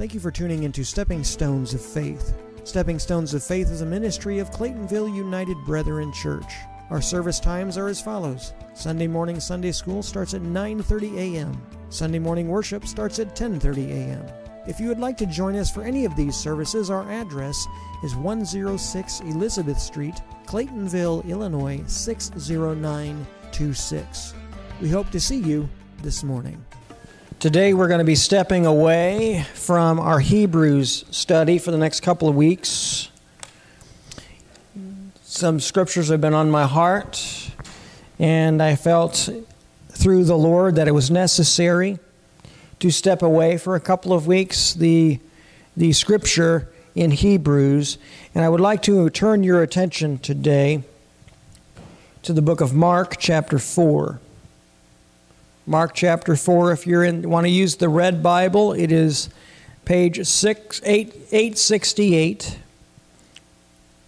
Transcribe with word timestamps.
Thank 0.00 0.14
you 0.14 0.20
for 0.20 0.30
tuning 0.30 0.62
into 0.62 0.82
Stepping 0.82 1.22
Stones 1.22 1.74
of 1.74 1.82
Faith. 1.82 2.34
Stepping 2.64 2.98
Stones 2.98 3.34
of 3.34 3.44
Faith 3.44 3.70
is 3.70 3.82
a 3.82 3.86
ministry 3.86 4.38
of 4.38 4.50
Claytonville 4.50 5.14
United 5.14 5.58
Brethren 5.66 6.10
Church. 6.10 6.50
Our 6.88 7.02
service 7.02 7.38
times 7.38 7.76
are 7.76 7.88
as 7.88 8.00
follows. 8.00 8.54
Sunday 8.72 9.06
morning 9.06 9.38
Sunday 9.40 9.72
school 9.72 10.02
starts 10.02 10.32
at 10.32 10.40
9:30 10.40 11.18
a.m. 11.18 11.62
Sunday 11.90 12.18
morning 12.18 12.48
worship 12.48 12.86
starts 12.86 13.18
at 13.18 13.36
10:30 13.36 13.90
a.m. 13.90 14.24
If 14.66 14.80
you 14.80 14.88
would 14.88 15.00
like 15.00 15.18
to 15.18 15.26
join 15.26 15.54
us 15.54 15.70
for 15.70 15.82
any 15.82 16.06
of 16.06 16.16
these 16.16 16.34
services, 16.34 16.88
our 16.88 17.06
address 17.12 17.66
is 18.02 18.16
106 18.16 19.20
Elizabeth 19.20 19.78
Street, 19.78 20.14
Claytonville, 20.46 21.28
Illinois 21.28 21.82
60926. 21.86 24.34
We 24.80 24.88
hope 24.88 25.10
to 25.10 25.20
see 25.20 25.40
you 25.40 25.68
this 26.00 26.24
morning. 26.24 26.64
Today 27.40 27.72
we're 27.72 27.88
going 27.88 28.00
to 28.00 28.04
be 28.04 28.16
stepping 28.16 28.66
away 28.66 29.46
from 29.54 29.98
our 29.98 30.20
Hebrews 30.20 31.06
study 31.10 31.58
for 31.58 31.70
the 31.70 31.78
next 31.78 32.00
couple 32.00 32.28
of 32.28 32.36
weeks. 32.36 33.08
Some 35.22 35.58
scriptures 35.58 36.10
have 36.10 36.20
been 36.20 36.34
on 36.34 36.50
my 36.50 36.66
heart, 36.66 37.50
and 38.18 38.62
I 38.62 38.76
felt 38.76 39.30
through 39.88 40.24
the 40.24 40.36
Lord 40.36 40.74
that 40.74 40.86
it 40.86 40.90
was 40.90 41.10
necessary 41.10 41.98
to 42.78 42.90
step 42.90 43.22
away 43.22 43.56
for 43.56 43.74
a 43.74 43.80
couple 43.80 44.12
of 44.12 44.26
weeks. 44.26 44.74
The, 44.74 45.18
the 45.74 45.94
scripture 45.94 46.68
in 46.94 47.10
Hebrews, 47.10 47.96
and 48.34 48.44
I 48.44 48.50
would 48.50 48.60
like 48.60 48.82
to 48.82 49.08
turn 49.08 49.44
your 49.44 49.62
attention 49.62 50.18
today 50.18 50.82
to 52.22 52.34
the 52.34 52.42
book 52.42 52.60
of 52.60 52.74
Mark, 52.74 53.16
chapter 53.18 53.58
4. 53.58 54.20
Mark 55.66 55.94
chapter 55.94 56.34
4, 56.36 56.72
if 56.72 56.86
you 56.86 56.98
want 57.24 57.44
to 57.44 57.50
use 57.50 57.76
the 57.76 57.88
red 57.88 58.22
Bible, 58.22 58.72
it 58.72 58.90
is 58.90 59.28
page 59.84 60.26
6, 60.26 60.80
8, 60.84 61.14
868 61.30 62.58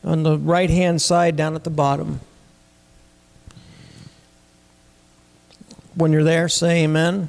on 0.03 0.23
the 0.25 0.39
right 0.39 0.71
hand 0.71 1.01
side 1.01 1.37
down 1.37 1.55
at 1.55 1.65
the 1.65 1.71
bottom. 1.71 2.21
When 5.95 6.11
you're 6.11 6.25
there, 6.25 6.49
say 6.49 6.85
amen. 6.85 7.29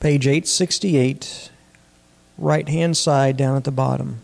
Page 0.00 0.26
868, 0.26 1.50
right 2.38 2.68
hand 2.68 2.96
side 2.96 3.36
down 3.36 3.54
at 3.56 3.64
the 3.64 3.70
bottom. 3.70 4.22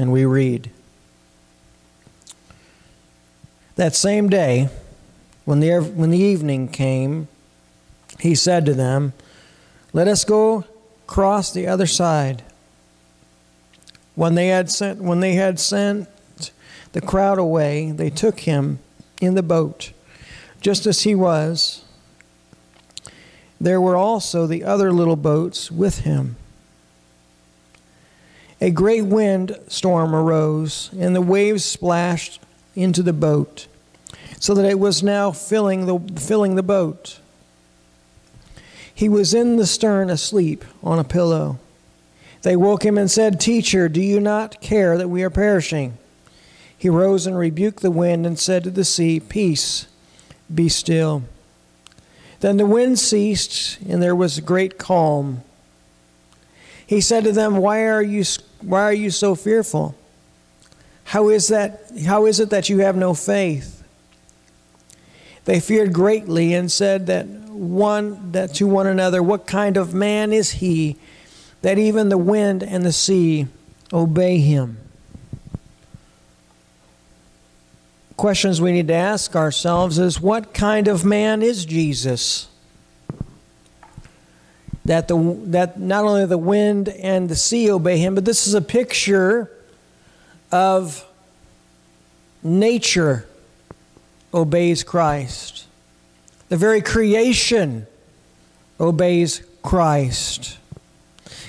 And 0.00 0.10
we 0.10 0.24
read 0.24 0.70
That 3.76 3.94
same 3.94 4.30
day, 4.30 4.70
when 5.44 5.60
the, 5.60 5.78
when 5.78 6.08
the 6.08 6.18
evening 6.18 6.68
came, 6.68 7.28
he 8.18 8.34
said 8.34 8.64
to 8.64 8.72
them, 8.72 9.12
Let 9.92 10.08
us 10.08 10.24
go 10.24 10.64
cross 11.06 11.52
the 11.52 11.66
other 11.66 11.86
side. 11.86 12.42
When 14.14 14.36
they 14.36 14.48
had 14.48 14.70
sent, 14.70 15.02
when 15.02 15.20
they 15.20 15.34
had 15.34 15.60
sent 15.60 16.08
the 16.92 17.02
crowd 17.02 17.38
away, 17.38 17.90
they 17.90 18.08
took 18.08 18.40
him 18.40 18.78
in 19.20 19.34
the 19.34 19.42
boat, 19.42 19.92
just 20.62 20.86
as 20.86 21.02
he 21.02 21.14
was. 21.14 21.84
There 23.60 23.82
were 23.82 23.96
also 23.96 24.46
the 24.46 24.64
other 24.64 24.92
little 24.92 25.16
boats 25.16 25.70
with 25.70 26.00
him 26.00 26.36
a 28.60 28.70
great 28.70 29.06
wind 29.06 29.58
storm 29.68 30.14
arose, 30.14 30.90
and 30.98 31.16
the 31.16 31.22
waves 31.22 31.64
splashed 31.64 32.40
into 32.74 33.02
the 33.02 33.12
boat, 33.12 33.66
so 34.38 34.54
that 34.54 34.66
it 34.66 34.78
was 34.78 35.02
now 35.02 35.30
filling 35.30 35.86
the, 35.86 36.20
filling 36.20 36.56
the 36.56 36.62
boat. 36.62 37.20
He 38.92 39.08
was 39.08 39.32
in 39.32 39.56
the 39.56 39.66
stern 39.66 40.10
asleep 40.10 40.64
on 40.82 40.98
a 40.98 41.04
pillow. 41.04 41.58
They 42.42 42.56
woke 42.56 42.84
him 42.84 42.98
and 42.98 43.10
said, 43.10 43.40
Teacher, 43.40 43.88
do 43.88 44.00
you 44.00 44.20
not 44.20 44.60
care 44.60 44.98
that 44.98 45.08
we 45.08 45.22
are 45.22 45.30
perishing? 45.30 45.96
He 46.76 46.88
rose 46.88 47.26
and 47.26 47.36
rebuked 47.36 47.80
the 47.80 47.90
wind 47.90 48.26
and 48.26 48.38
said 48.38 48.64
to 48.64 48.70
the 48.70 48.84
sea, 48.84 49.20
Peace, 49.20 49.86
be 50.54 50.68
still. 50.68 51.22
Then 52.40 52.56
the 52.56 52.66
wind 52.66 52.98
ceased, 52.98 53.78
and 53.86 54.02
there 54.02 54.16
was 54.16 54.38
a 54.38 54.42
great 54.42 54.78
calm. 54.78 55.42
He 56.86 57.00
said 57.00 57.24
to 57.24 57.32
them, 57.32 57.58
Why 57.58 57.86
are 57.86 58.02
you 58.02 58.24
why 58.62 58.82
are 58.82 58.92
you 58.92 59.10
so 59.10 59.34
fearful? 59.34 59.94
How 61.04 61.28
is 61.28 61.48
that 61.48 61.90
how 62.06 62.26
is 62.26 62.38
it 62.40 62.50
that 62.50 62.68
you 62.68 62.78
have 62.80 62.96
no 62.96 63.14
faith? 63.14 63.82
They 65.44 65.58
feared 65.58 65.92
greatly 65.92 66.54
and 66.54 66.70
said 66.70 67.06
that 67.06 67.26
one 67.26 68.32
that 68.32 68.54
to 68.54 68.66
one 68.66 68.86
another, 68.86 69.22
what 69.22 69.46
kind 69.46 69.76
of 69.76 69.92
man 69.92 70.32
is 70.32 70.52
he 70.52 70.96
that 71.62 71.78
even 71.78 72.08
the 72.08 72.18
wind 72.18 72.62
and 72.62 72.84
the 72.84 72.92
sea 72.92 73.46
obey 73.92 74.38
him? 74.38 74.78
Questions 78.16 78.60
we 78.60 78.72
need 78.72 78.88
to 78.88 78.94
ask 78.94 79.34
ourselves 79.34 79.98
is 79.98 80.20
what 80.20 80.52
kind 80.52 80.88
of 80.88 81.04
man 81.04 81.42
is 81.42 81.64
Jesus? 81.64 82.49
That, 84.90 85.06
the, 85.06 85.36
that 85.44 85.78
not 85.78 86.04
only 86.04 86.26
the 86.26 86.36
wind 86.36 86.88
and 86.88 87.28
the 87.28 87.36
sea 87.36 87.70
obey 87.70 87.96
him, 87.96 88.16
but 88.16 88.24
this 88.24 88.48
is 88.48 88.54
a 88.54 88.60
picture 88.60 89.48
of 90.50 91.06
nature 92.42 93.24
obeys 94.34 94.82
Christ. 94.82 95.66
The 96.48 96.56
very 96.56 96.80
creation 96.80 97.86
obeys 98.80 99.42
Christ. 99.62 100.58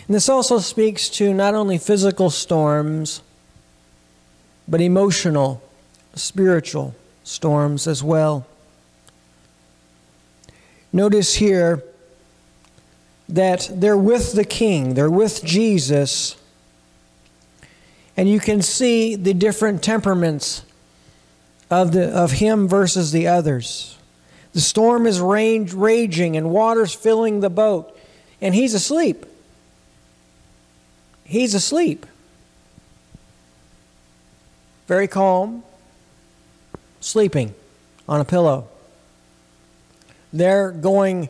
And 0.05 0.15
this 0.15 0.29
also 0.29 0.59
speaks 0.59 1.09
to 1.09 1.33
not 1.33 1.55
only 1.55 1.79
physical 1.79 2.29
storms, 2.29 3.23
but 4.67 4.81
emotional, 4.81 5.63
spiritual 6.13 6.93
storms 7.23 7.87
as 7.87 8.03
well. 8.03 8.45
Notice 10.93 11.33
here 11.33 11.83
that 13.31 13.69
they're 13.73 13.97
with 13.97 14.33
the 14.33 14.43
King, 14.43 14.93
they're 14.93 15.09
with 15.09 15.43
Jesus, 15.43 16.35
and 18.17 18.29
you 18.29 18.39
can 18.39 18.61
see 18.61 19.15
the 19.15 19.33
different 19.33 19.81
temperaments 19.81 20.63
of, 21.69 21.93
the, 21.93 22.09
of 22.09 22.33
him 22.33 22.67
versus 22.67 23.11
the 23.11 23.27
others. 23.27 23.97
The 24.53 24.59
storm 24.59 25.07
is 25.07 25.21
range, 25.21 25.73
raging 25.73 26.35
and 26.35 26.49
water's 26.49 26.93
filling 26.93 27.39
the 27.39 27.49
boat, 27.49 27.97
and 28.41 28.53
he's 28.53 28.73
asleep. 28.73 29.25
He's 31.23 31.53
asleep. 31.53 32.05
Very 34.87 35.07
calm, 35.07 35.63
sleeping 36.99 37.55
on 38.09 38.19
a 38.19 38.25
pillow. 38.25 38.67
They're 40.33 40.71
going 40.71 41.29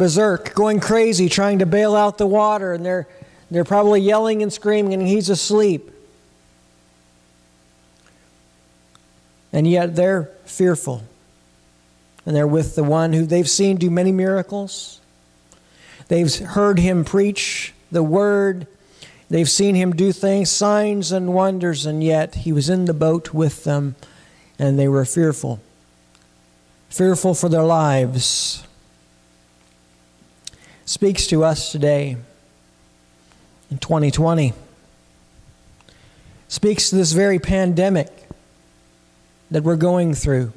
berserk, 0.00 0.54
going 0.54 0.80
crazy, 0.80 1.28
trying 1.28 1.58
to 1.58 1.66
bail 1.66 1.94
out 1.94 2.16
the 2.16 2.26
water, 2.26 2.72
and 2.72 2.84
they're, 2.84 3.06
they're 3.50 3.64
probably 3.64 4.00
yelling 4.00 4.42
and 4.42 4.50
screaming, 4.50 4.94
and 4.94 5.06
he's 5.06 5.28
asleep. 5.28 5.90
And 9.52 9.68
yet 9.68 9.96
they're 9.96 10.30
fearful. 10.46 11.04
And 12.24 12.34
they're 12.34 12.46
with 12.46 12.76
the 12.76 12.82
one 12.82 13.12
who 13.12 13.26
they've 13.26 13.48
seen 13.48 13.76
do 13.76 13.90
many 13.90 14.10
miracles. 14.10 15.00
They've 16.08 16.34
heard 16.34 16.78
him 16.78 17.04
preach 17.04 17.74
the 17.92 18.02
word. 18.02 18.66
They've 19.28 19.50
seen 19.50 19.74
him 19.74 19.92
do 19.92 20.12
things, 20.12 20.48
signs 20.48 21.12
and 21.12 21.34
wonders, 21.34 21.84
and 21.84 22.02
yet 22.02 22.36
he 22.36 22.52
was 22.52 22.70
in 22.70 22.86
the 22.86 22.94
boat 22.94 23.34
with 23.34 23.64
them, 23.64 23.96
and 24.58 24.78
they 24.78 24.88
were 24.88 25.04
fearful. 25.04 25.60
Fearful 26.88 27.34
for 27.34 27.50
their 27.50 27.64
lives 27.64 28.64
speaks 30.90 31.28
to 31.28 31.44
us 31.44 31.70
today 31.70 32.16
in 33.70 33.78
2020. 33.78 34.52
Speaks 36.48 36.90
to 36.90 36.96
this 36.96 37.12
very 37.12 37.38
pandemic 37.38 38.08
that 39.52 39.62
we're 39.62 39.76
going 39.76 40.14
through. 40.14 40.52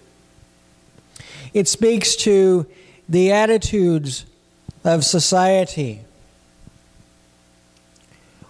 It 1.54 1.68
speaks 1.68 2.16
to 2.16 2.66
the 3.08 3.32
attitudes 3.32 4.26
of 4.84 5.06
society. 5.06 6.02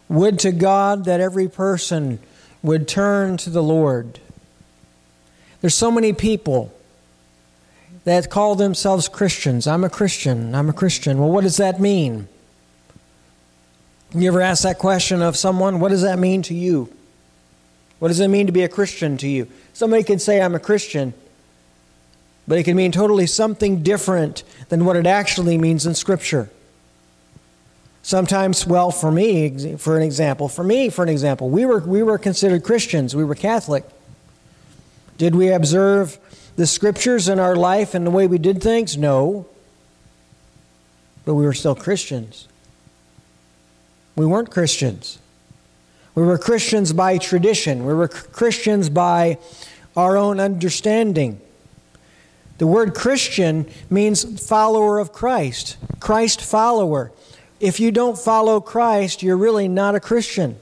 Would 0.08 0.40
to 0.40 0.54
God 0.54 1.04
that 1.04 1.20
every 1.20 1.50
person 1.50 2.20
would 2.62 2.88
turn 2.88 3.36
to 3.36 3.50
the 3.50 3.62
Lord. 3.62 4.22
There's 5.60 5.76
so 5.76 5.92
many 5.92 6.14
people 6.14 6.74
that 8.06 8.30
call 8.30 8.56
themselves 8.56 9.08
Christians. 9.08 9.66
I'm 9.68 9.84
a 9.84 9.90
Christian. 9.90 10.54
I'm 10.56 10.70
a 10.70 10.74
Christian. 10.74 11.20
Well, 11.20 11.30
what 11.30 11.44
does 11.44 11.58
that 11.58 11.80
mean? 11.80 12.28
You 14.14 14.28
ever 14.28 14.42
ask 14.42 14.64
that 14.64 14.78
question 14.78 15.22
of 15.22 15.38
someone? 15.38 15.80
What 15.80 15.90
does 15.90 16.04
that 16.04 16.20
mean 16.20 16.42
to 16.44 16.54
you? 16.54 16.94
What 18.00 18.10
does 18.10 18.20
it 18.20 18.28
mean 18.28 18.48
to 18.48 18.52
be 18.52 18.64
a 18.64 18.70
Christian 18.70 19.18
to 19.18 19.28
you? 19.28 19.48
Somebody 19.72 20.04
can 20.04 20.20
say, 20.20 20.42
I'm 20.42 20.54
a 20.54 20.60
Christian, 20.60 21.14
but 22.48 22.58
it 22.58 22.64
can 22.64 22.76
mean 22.76 22.92
totally 22.92 23.26
something 23.26 23.82
different 23.82 24.44
than 24.70 24.86
what 24.86 24.98
it 24.98 25.08
actually 25.08 25.58
means 25.58 25.86
in 25.86 25.96
Scripture. 25.96 26.50
Sometimes, 28.04 28.68
well, 28.68 28.92
for 28.92 29.10
me, 29.10 29.78
for 29.78 29.96
an 29.96 30.04
example, 30.04 30.50
for 30.50 30.64
me, 30.64 30.90
for 30.90 31.04
an 31.04 31.10
example, 31.10 31.50
we 31.50 31.66
were, 31.66 31.80
we 31.80 32.04
were 32.04 32.18
considered 32.18 32.64
Christians, 32.64 33.16
we 33.16 33.24
were 33.24 33.36
Catholic. 33.36 33.86
Did 35.18 35.36
we 35.36 35.50
observe 35.50 36.20
the 36.56 36.68
Scriptures 36.68 37.28
in 37.28 37.40
our 37.40 37.56
life 37.56 37.94
and 37.94 38.06
the 38.06 38.12
way 38.12 38.28
we 38.28 38.38
did 38.38 38.62
things? 38.62 38.98
No. 38.98 39.48
But 41.26 41.36
we 41.36 41.46
were 41.46 41.54
still 41.54 41.76
Christians. 41.76 42.48
We 44.16 44.26
weren't 44.26 44.52
Christians. 44.52 45.20
We 46.16 46.24
were 46.24 46.38
Christians 46.38 46.94
by 46.94 47.18
tradition. 47.18 47.86
We 47.86 47.94
were 47.94 48.08
Christians 48.08 48.90
by 48.90 49.40
our 49.98 50.16
own 50.16 50.40
understanding. 50.40 51.42
The 52.60 52.68
word 52.68 52.94
Christian 52.94 53.68
means 53.90 54.46
follower 54.46 55.00
of 55.00 55.12
Christ, 55.12 55.78
Christ 56.00 56.40
follower. 56.40 57.12
If 57.60 57.80
you 57.80 57.92
don't 57.92 58.18
follow 58.18 58.60
Christ, 58.62 59.24
you're 59.24 59.38
really 59.38 59.68
not 59.68 59.96
a 59.96 60.00
Christian. 60.00 60.60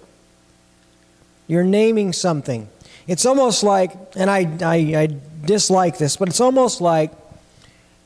You're 1.48 1.64
naming 1.64 2.14
something. 2.14 2.70
It's 3.12 3.26
almost 3.26 3.62
like, 3.62 3.92
and 4.16 4.30
I, 4.30 4.50
I, 4.62 4.76
I 5.02 5.08
dislike 5.44 5.98
this, 5.98 6.16
but 6.16 6.30
it's 6.30 6.40
almost 6.40 6.80
like 6.80 7.12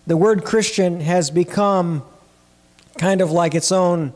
the 0.07 0.17
word 0.17 0.43
Christian 0.43 0.99
has 0.99 1.29
become 1.29 2.03
kind 2.97 3.21
of 3.21 3.29
like 3.29 3.53
its 3.53 3.71
own 3.71 4.15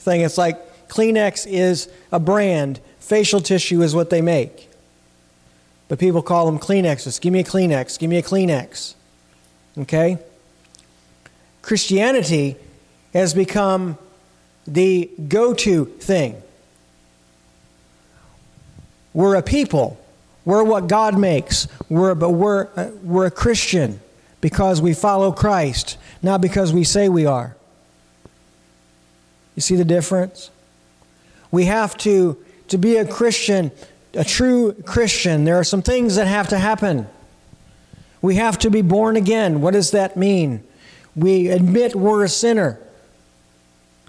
thing. 0.00 0.20
It's 0.20 0.36
like 0.36 0.86
Kleenex 0.88 1.46
is 1.50 1.88
a 2.12 2.20
brand, 2.20 2.78
facial 3.00 3.40
tissue 3.40 3.80
is 3.80 3.94
what 3.94 4.10
they 4.10 4.20
make. 4.20 4.68
But 5.88 5.98
people 5.98 6.20
call 6.20 6.44
them 6.44 6.58
Kleenexes. 6.58 7.18
Give 7.18 7.32
me 7.32 7.40
a 7.40 7.44
Kleenex, 7.44 7.98
give 7.98 8.10
me 8.10 8.18
a 8.18 8.22
Kleenex. 8.22 8.96
Okay? 9.78 10.18
Christianity 11.62 12.56
has 13.14 13.32
become 13.32 13.96
the 14.66 15.10
go 15.26 15.54
to 15.54 15.86
thing. 15.86 16.42
We're 19.14 19.34
a 19.34 19.42
people. 19.42 19.97
We're 20.48 20.64
what 20.64 20.86
God 20.86 21.18
makes. 21.18 21.68
We're, 21.90 22.14
but 22.14 22.30
we're, 22.30 22.68
uh, 22.74 22.88
we're 23.02 23.26
a 23.26 23.30
Christian 23.30 24.00
because 24.40 24.80
we 24.80 24.94
follow 24.94 25.30
Christ, 25.30 25.98
not 26.22 26.40
because 26.40 26.72
we 26.72 26.84
say 26.84 27.10
we 27.10 27.26
are. 27.26 27.54
You 29.54 29.60
see 29.60 29.76
the 29.76 29.84
difference? 29.84 30.50
We 31.50 31.66
have 31.66 31.98
to, 31.98 32.42
to 32.68 32.78
be 32.78 32.96
a 32.96 33.06
Christian, 33.06 33.72
a 34.14 34.24
true 34.24 34.72
Christian, 34.86 35.44
there 35.44 35.56
are 35.56 35.64
some 35.64 35.82
things 35.82 36.16
that 36.16 36.26
have 36.26 36.48
to 36.48 36.56
happen. 36.56 37.06
We 38.22 38.36
have 38.36 38.58
to 38.60 38.70
be 38.70 38.80
born 38.80 39.16
again. 39.16 39.60
What 39.60 39.74
does 39.74 39.90
that 39.90 40.16
mean? 40.16 40.64
We 41.14 41.48
admit 41.48 41.94
we're 41.94 42.24
a 42.24 42.28
sinner. 42.30 42.80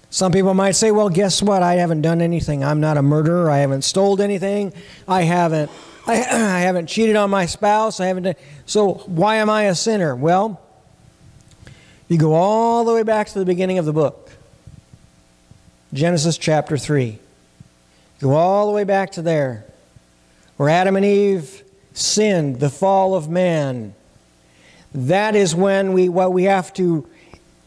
Some 0.08 0.32
people 0.32 0.54
might 0.54 0.72
say, 0.72 0.90
well, 0.90 1.10
guess 1.10 1.42
what? 1.42 1.62
I 1.62 1.74
haven't 1.74 2.00
done 2.00 2.22
anything. 2.22 2.64
I'm 2.64 2.80
not 2.80 2.96
a 2.96 3.02
murderer. 3.02 3.50
I 3.50 3.58
haven't 3.58 3.82
stole 3.82 4.22
anything. 4.22 4.72
I 5.06 5.24
haven't, 5.24 5.70
I, 6.10 6.16
I 6.56 6.60
haven't 6.60 6.86
cheated 6.86 7.16
on 7.16 7.30
my 7.30 7.46
spouse. 7.46 8.00
I 8.00 8.06
haven't 8.06 8.24
done, 8.24 8.34
so 8.66 8.94
why 9.06 9.36
am 9.36 9.48
I 9.48 9.64
a 9.64 9.74
sinner? 9.74 10.14
Well, 10.14 10.60
you 12.08 12.18
go 12.18 12.34
all 12.34 12.84
the 12.84 12.92
way 12.92 13.02
back 13.02 13.28
to 13.28 13.38
the 13.38 13.44
beginning 13.44 13.78
of 13.78 13.84
the 13.84 13.92
book 13.92 14.30
Genesis 15.92 16.36
chapter 16.36 16.76
3. 16.76 17.18
Go 18.20 18.32
all 18.32 18.66
the 18.66 18.72
way 18.72 18.84
back 18.84 19.12
to 19.12 19.22
there, 19.22 19.64
where 20.56 20.68
Adam 20.68 20.96
and 20.96 21.04
Eve 21.04 21.62
sinned, 21.94 22.60
the 22.60 22.70
fall 22.70 23.14
of 23.14 23.28
man. 23.28 23.94
That 24.92 25.36
is 25.36 25.54
when 25.54 25.92
we 25.92 26.08
what 26.08 26.32
we 26.32 26.44
have 26.44 26.72
to 26.74 27.08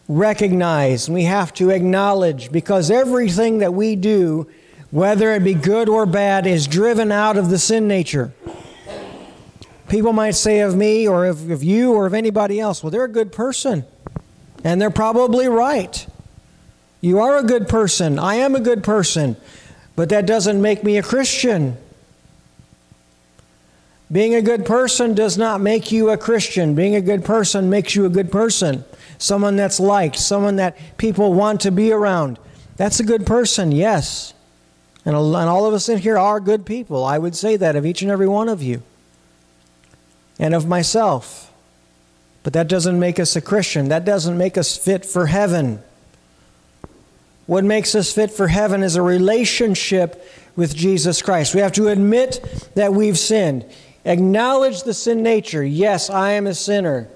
recognize 0.09 1.07
and 1.07 1.15
we 1.15 1.23
have 1.23 1.53
to 1.53 1.69
acknowledge 1.69 2.51
because 2.51 2.91
everything 2.91 3.59
that 3.59 3.73
we 3.73 3.95
do, 3.95 4.49
whether 4.93 5.33
it 5.33 5.43
be 5.43 5.55
good 5.55 5.89
or 5.89 6.05
bad, 6.05 6.45
is 6.45 6.67
driven 6.67 7.11
out 7.11 7.35
of 7.35 7.49
the 7.49 7.57
sin 7.57 7.87
nature. 7.87 8.31
People 9.89 10.13
might 10.13 10.35
say 10.35 10.59
of 10.59 10.75
me 10.75 11.07
or 11.07 11.25
of, 11.25 11.49
of 11.49 11.63
you 11.63 11.93
or 11.93 12.05
of 12.05 12.13
anybody 12.13 12.59
else, 12.59 12.83
well, 12.83 12.91
they're 12.91 13.03
a 13.03 13.09
good 13.09 13.31
person. 13.31 13.85
And 14.63 14.79
they're 14.79 14.91
probably 14.91 15.47
right. 15.47 16.05
You 17.01 17.19
are 17.21 17.37
a 17.37 17.43
good 17.43 17.67
person. 17.67 18.19
I 18.19 18.35
am 18.35 18.53
a 18.53 18.59
good 18.59 18.83
person. 18.83 19.35
But 19.95 20.09
that 20.09 20.27
doesn't 20.27 20.61
make 20.61 20.83
me 20.83 20.97
a 20.97 21.03
Christian. 21.03 21.75
Being 24.11 24.35
a 24.35 24.43
good 24.43 24.63
person 24.63 25.15
does 25.15 25.39
not 25.39 25.59
make 25.59 25.91
you 25.91 26.11
a 26.11 26.17
Christian. 26.17 26.75
Being 26.75 26.95
a 26.95 27.01
good 27.01 27.25
person 27.25 27.67
makes 27.67 27.95
you 27.95 28.05
a 28.05 28.09
good 28.09 28.31
person. 28.31 28.85
Someone 29.17 29.55
that's 29.55 29.79
liked, 29.79 30.17
someone 30.17 30.57
that 30.57 30.77
people 30.97 31.33
want 31.33 31.61
to 31.61 31.71
be 31.71 31.91
around. 31.91 32.37
That's 32.77 32.99
a 32.99 33.03
good 33.03 33.25
person, 33.25 33.71
yes. 33.71 34.35
And, 35.05 35.15
all 35.15 35.65
of 35.65 35.73
us 35.73 35.89
in 35.89 35.97
here 35.97 36.17
are 36.17 36.39
good 36.39 36.65
people. 36.65 37.03
I 37.03 37.17
would 37.17 37.35
say 37.35 37.57
that 37.57 37.75
of 37.75 37.85
each 37.85 38.01
and 38.01 38.09
every 38.09 38.27
one 38.27 38.47
of 38.47 38.61
you. 38.61 38.83
And 40.39 40.55
of 40.55 40.65
myself. 40.65 41.51
But 42.43 42.53
that 42.53 42.67
doesn't 42.67 42.99
make 42.99 43.19
us 43.19 43.35
a 43.35 43.41
Christian. 43.41 43.89
That 43.89 44.05
doesn't 44.05 44.37
make 44.37 44.57
us 44.57 44.77
fit 44.77 45.05
for 45.05 45.25
heaven. 45.25 45.81
What 47.45 47.63
makes 47.65 47.95
us 47.95 48.13
fit 48.13 48.31
for 48.31 48.47
heaven 48.47 48.83
is 48.83 48.95
a 48.95 49.01
relationship 49.01 50.25
with 50.55 50.73
Jesus 50.75 51.21
Christ. 51.21 51.53
We 51.53 51.61
have 51.61 51.73
to 51.73 51.89
admit 51.89 52.71
that 52.75 52.93
we've 52.93 53.19
sinned, 53.19 53.65
acknowledge 54.05 54.83
the 54.83 54.93
sin 54.93 55.23
nature. 55.23 55.63
Yes, 55.63 56.09
I 56.09 56.31
am 56.31 56.47
a 56.47 56.53
sinner. 56.53 57.09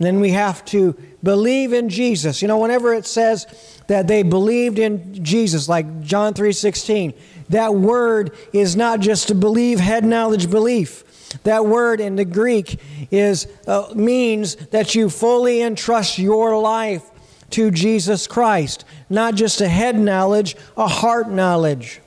And 0.00 0.06
then 0.06 0.18
we 0.18 0.30
have 0.30 0.64
to 0.66 0.96
believe 1.22 1.74
in 1.74 1.90
Jesus. 1.90 2.40
You 2.40 2.48
know, 2.48 2.56
whenever 2.56 2.94
it 2.94 3.04
says 3.06 3.46
that 3.86 4.08
they 4.08 4.22
believed 4.22 4.78
in 4.78 5.22
Jesus, 5.22 5.68
like 5.68 6.00
John 6.00 6.32
3:16, 6.32 7.12
that 7.50 7.74
word 7.74 8.32
is 8.54 8.74
not 8.74 9.00
just 9.00 9.28
to 9.28 9.34
believe 9.34 9.78
head 9.78 10.06
knowledge 10.06 10.50
belief. 10.50 11.04
That 11.42 11.66
word 11.66 12.00
in 12.00 12.16
the 12.16 12.24
Greek 12.24 12.80
is 13.10 13.46
uh, 13.66 13.92
means 13.94 14.56
that 14.70 14.94
you 14.94 15.10
fully 15.10 15.60
entrust 15.60 16.18
your 16.18 16.58
life 16.58 17.02
to 17.50 17.70
Jesus 17.70 18.26
Christ. 18.26 18.86
Not 19.10 19.34
just 19.34 19.60
a 19.60 19.68
head 19.68 19.98
knowledge, 19.98 20.56
a 20.78 20.88
heart 20.88 21.30
knowledge. 21.30 22.00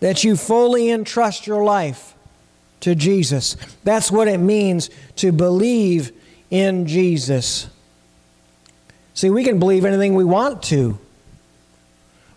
That 0.00 0.24
you 0.24 0.36
fully 0.36 0.90
entrust 0.90 1.46
your 1.46 1.62
life 1.62 2.16
to 2.80 2.96
Jesus. 2.96 3.56
That's 3.84 4.10
what 4.10 4.26
it 4.26 4.38
means 4.38 4.90
to 5.16 5.30
believe 5.30 6.10
in 6.52 6.86
Jesus. 6.86 7.66
See, 9.14 9.30
we 9.30 9.42
can 9.42 9.58
believe 9.58 9.86
anything 9.86 10.14
we 10.14 10.22
want 10.22 10.62
to. 10.64 10.98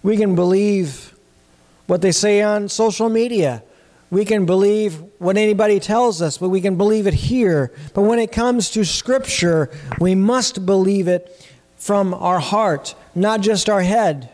We 0.01 0.15
can 0.15 0.36
believe 0.36 1.13
what 1.86 2.01
they 2.01 2.13
say 2.13 2.41
on 2.41 2.69
social 2.69 3.10
media. 3.10 3.62
We 4.10 4.24
can 4.24 4.45
believe 4.45 5.03
what 5.19 5.36
anybody 5.36 5.81
tells 5.81 6.22
us, 6.22 6.38
but 6.38 6.48
we 6.48 6.62
can 6.62 6.77
believe 6.77 7.07
it 7.07 7.13
here. 7.13 7.74
But 7.93 8.03
when 8.03 8.19
it 8.19 8.31
comes 8.31 8.69
to 8.72 8.86
Scripture, 8.86 9.69
we 10.00 10.15
must 10.15 10.65
believe 10.65 11.10
it 11.10 11.45
from 11.75 12.13
our 12.13 12.39
heart, 12.39 12.95
not 13.15 13.41
just 13.41 13.67
our 13.67 13.81
head. 13.81 14.29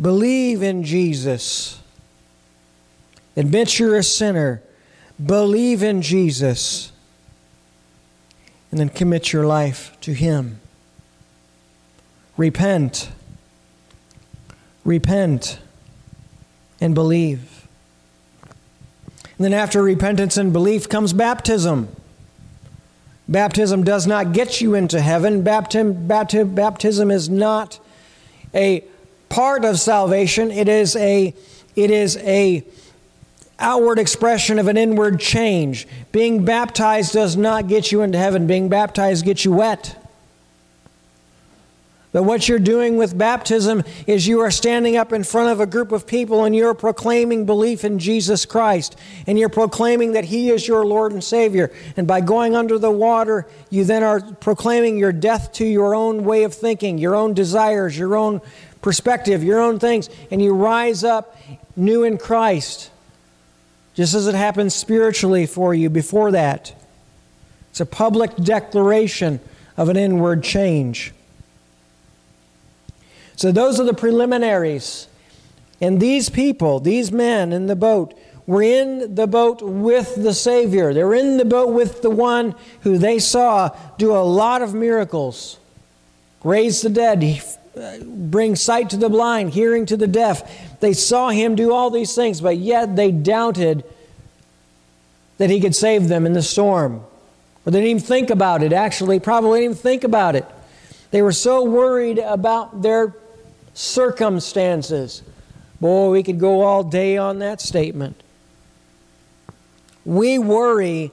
Believe 0.00 0.62
in 0.62 0.82
Jesus. 0.82 1.78
Admit 3.36 3.78
you're 3.78 3.96
a 3.96 4.02
sinner. 4.02 4.62
Believe 5.22 5.82
in 5.82 6.00
Jesus. 6.00 6.92
And 8.76 8.90
then 8.90 8.94
commit 8.94 9.32
your 9.32 9.46
life 9.46 9.96
to 10.02 10.12
Him. 10.12 10.60
Repent. 12.36 13.08
Repent 14.84 15.58
and 16.78 16.94
believe. 16.94 17.66
And 18.42 19.46
then 19.46 19.54
after 19.54 19.82
repentance 19.82 20.36
and 20.36 20.52
belief 20.52 20.90
comes 20.90 21.14
baptism. 21.14 21.88
Baptism 23.26 23.82
does 23.82 24.06
not 24.06 24.34
get 24.34 24.60
you 24.60 24.74
into 24.74 25.00
heaven. 25.00 25.40
Baptism, 25.40 26.06
baptism, 26.06 26.54
baptism 26.54 27.10
is 27.10 27.30
not 27.30 27.80
a 28.54 28.84
part 29.30 29.64
of 29.64 29.80
salvation. 29.80 30.50
It 30.50 30.68
is 30.68 30.94
a, 30.96 31.34
it 31.76 31.90
is 31.90 32.18
a 32.18 32.62
outward 33.58 33.98
expression 33.98 34.58
of 34.58 34.68
an 34.68 34.76
inward 34.76 35.20
change. 35.20 35.86
Being 36.12 36.44
baptized 36.44 37.12
does 37.12 37.36
not 37.36 37.68
get 37.68 37.90
you 37.90 38.02
into 38.02 38.18
heaven. 38.18 38.46
Being 38.46 38.68
baptized 38.68 39.24
gets 39.24 39.44
you 39.44 39.52
wet. 39.52 39.96
But 42.16 42.22
what 42.22 42.48
you're 42.48 42.58
doing 42.58 42.96
with 42.96 43.18
baptism 43.18 43.84
is 44.06 44.26
you 44.26 44.40
are 44.40 44.50
standing 44.50 44.96
up 44.96 45.12
in 45.12 45.22
front 45.22 45.50
of 45.50 45.60
a 45.60 45.66
group 45.66 45.92
of 45.92 46.06
people 46.06 46.44
and 46.44 46.56
you're 46.56 46.72
proclaiming 46.72 47.44
belief 47.44 47.84
in 47.84 47.98
Jesus 47.98 48.46
Christ. 48.46 48.96
And 49.26 49.38
you're 49.38 49.50
proclaiming 49.50 50.12
that 50.12 50.24
He 50.24 50.48
is 50.48 50.66
your 50.66 50.86
Lord 50.86 51.12
and 51.12 51.22
Savior. 51.22 51.70
And 51.94 52.06
by 52.06 52.22
going 52.22 52.56
under 52.56 52.78
the 52.78 52.90
water, 52.90 53.46
you 53.68 53.84
then 53.84 54.02
are 54.02 54.20
proclaiming 54.20 54.96
your 54.96 55.12
death 55.12 55.52
to 55.54 55.66
your 55.66 55.94
own 55.94 56.24
way 56.24 56.44
of 56.44 56.54
thinking, 56.54 56.96
your 56.96 57.14
own 57.14 57.34
desires, 57.34 57.98
your 57.98 58.16
own 58.16 58.40
perspective, 58.80 59.44
your 59.44 59.60
own 59.60 59.78
things. 59.78 60.08
And 60.30 60.40
you 60.40 60.54
rise 60.54 61.04
up 61.04 61.36
new 61.76 62.02
in 62.02 62.16
Christ, 62.16 62.90
just 63.96 64.14
as 64.14 64.28
it 64.28 64.34
happens 64.36 64.74
spiritually 64.74 65.46
for 65.46 65.74
you 65.74 65.90
before 65.90 66.30
that. 66.30 66.74
It's 67.70 67.80
a 67.80 67.86
public 67.86 68.36
declaration 68.36 69.40
of 69.76 69.88
an 69.88 69.96
inward 69.96 70.44
change. 70.44 71.12
So 73.34 73.50
those 73.50 73.80
are 73.80 73.84
the 73.84 73.94
preliminaries. 73.94 75.08
And 75.80 76.00
these 76.00 76.30
people, 76.30 76.78
these 76.78 77.10
men 77.10 77.52
in 77.52 77.66
the 77.66 77.76
boat, 77.76 78.16
were 78.46 78.62
in 78.62 79.14
the 79.14 79.26
boat 79.26 79.60
with 79.60 80.14
the 80.14 80.32
Savior. 80.32 80.94
They 80.94 81.02
were 81.02 81.14
in 81.14 81.36
the 81.36 81.44
boat 81.44 81.72
with 81.72 82.02
the 82.02 82.10
one 82.10 82.54
who 82.82 82.96
they 82.96 83.18
saw 83.18 83.70
do 83.98 84.14
a 84.14 84.22
lot 84.22 84.62
of 84.62 84.72
miracles 84.72 85.58
raise 86.44 86.80
the 86.80 86.88
dead, 86.88 87.42
bring 87.76 88.56
sight 88.56 88.90
to 88.90 88.96
the 88.96 89.08
blind, 89.08 89.52
hearing 89.52 89.86
to 89.86 89.96
the 89.96 90.06
deaf. 90.06 90.80
They 90.80 90.92
saw 90.92 91.28
him 91.28 91.54
do 91.54 91.72
all 91.72 91.90
these 91.90 92.14
things, 92.14 92.40
but 92.40 92.56
yet 92.56 92.96
they 92.96 93.10
doubted 93.10 93.84
that 95.38 95.50
he 95.50 95.60
could 95.60 95.74
save 95.74 96.08
them 96.08 96.24
in 96.24 96.32
the 96.32 96.42
storm. 96.42 97.04
Or 97.64 97.72
they 97.72 97.80
didn't 97.80 97.90
even 97.90 98.02
think 98.02 98.30
about 98.30 98.62
it, 98.62 98.72
actually, 98.72 99.20
probably 99.20 99.60
didn't 99.60 99.72
even 99.72 99.82
think 99.82 100.04
about 100.04 100.36
it. 100.36 100.46
They 101.10 101.20
were 101.20 101.32
so 101.32 101.64
worried 101.64 102.18
about 102.18 102.82
their 102.82 103.14
circumstances. 103.74 105.22
Boy, 105.80 106.10
we 106.10 106.22
could 106.22 106.40
go 106.40 106.62
all 106.62 106.82
day 106.82 107.16
on 107.18 107.40
that 107.40 107.60
statement. 107.60 108.22
We 110.04 110.38
worry 110.38 111.10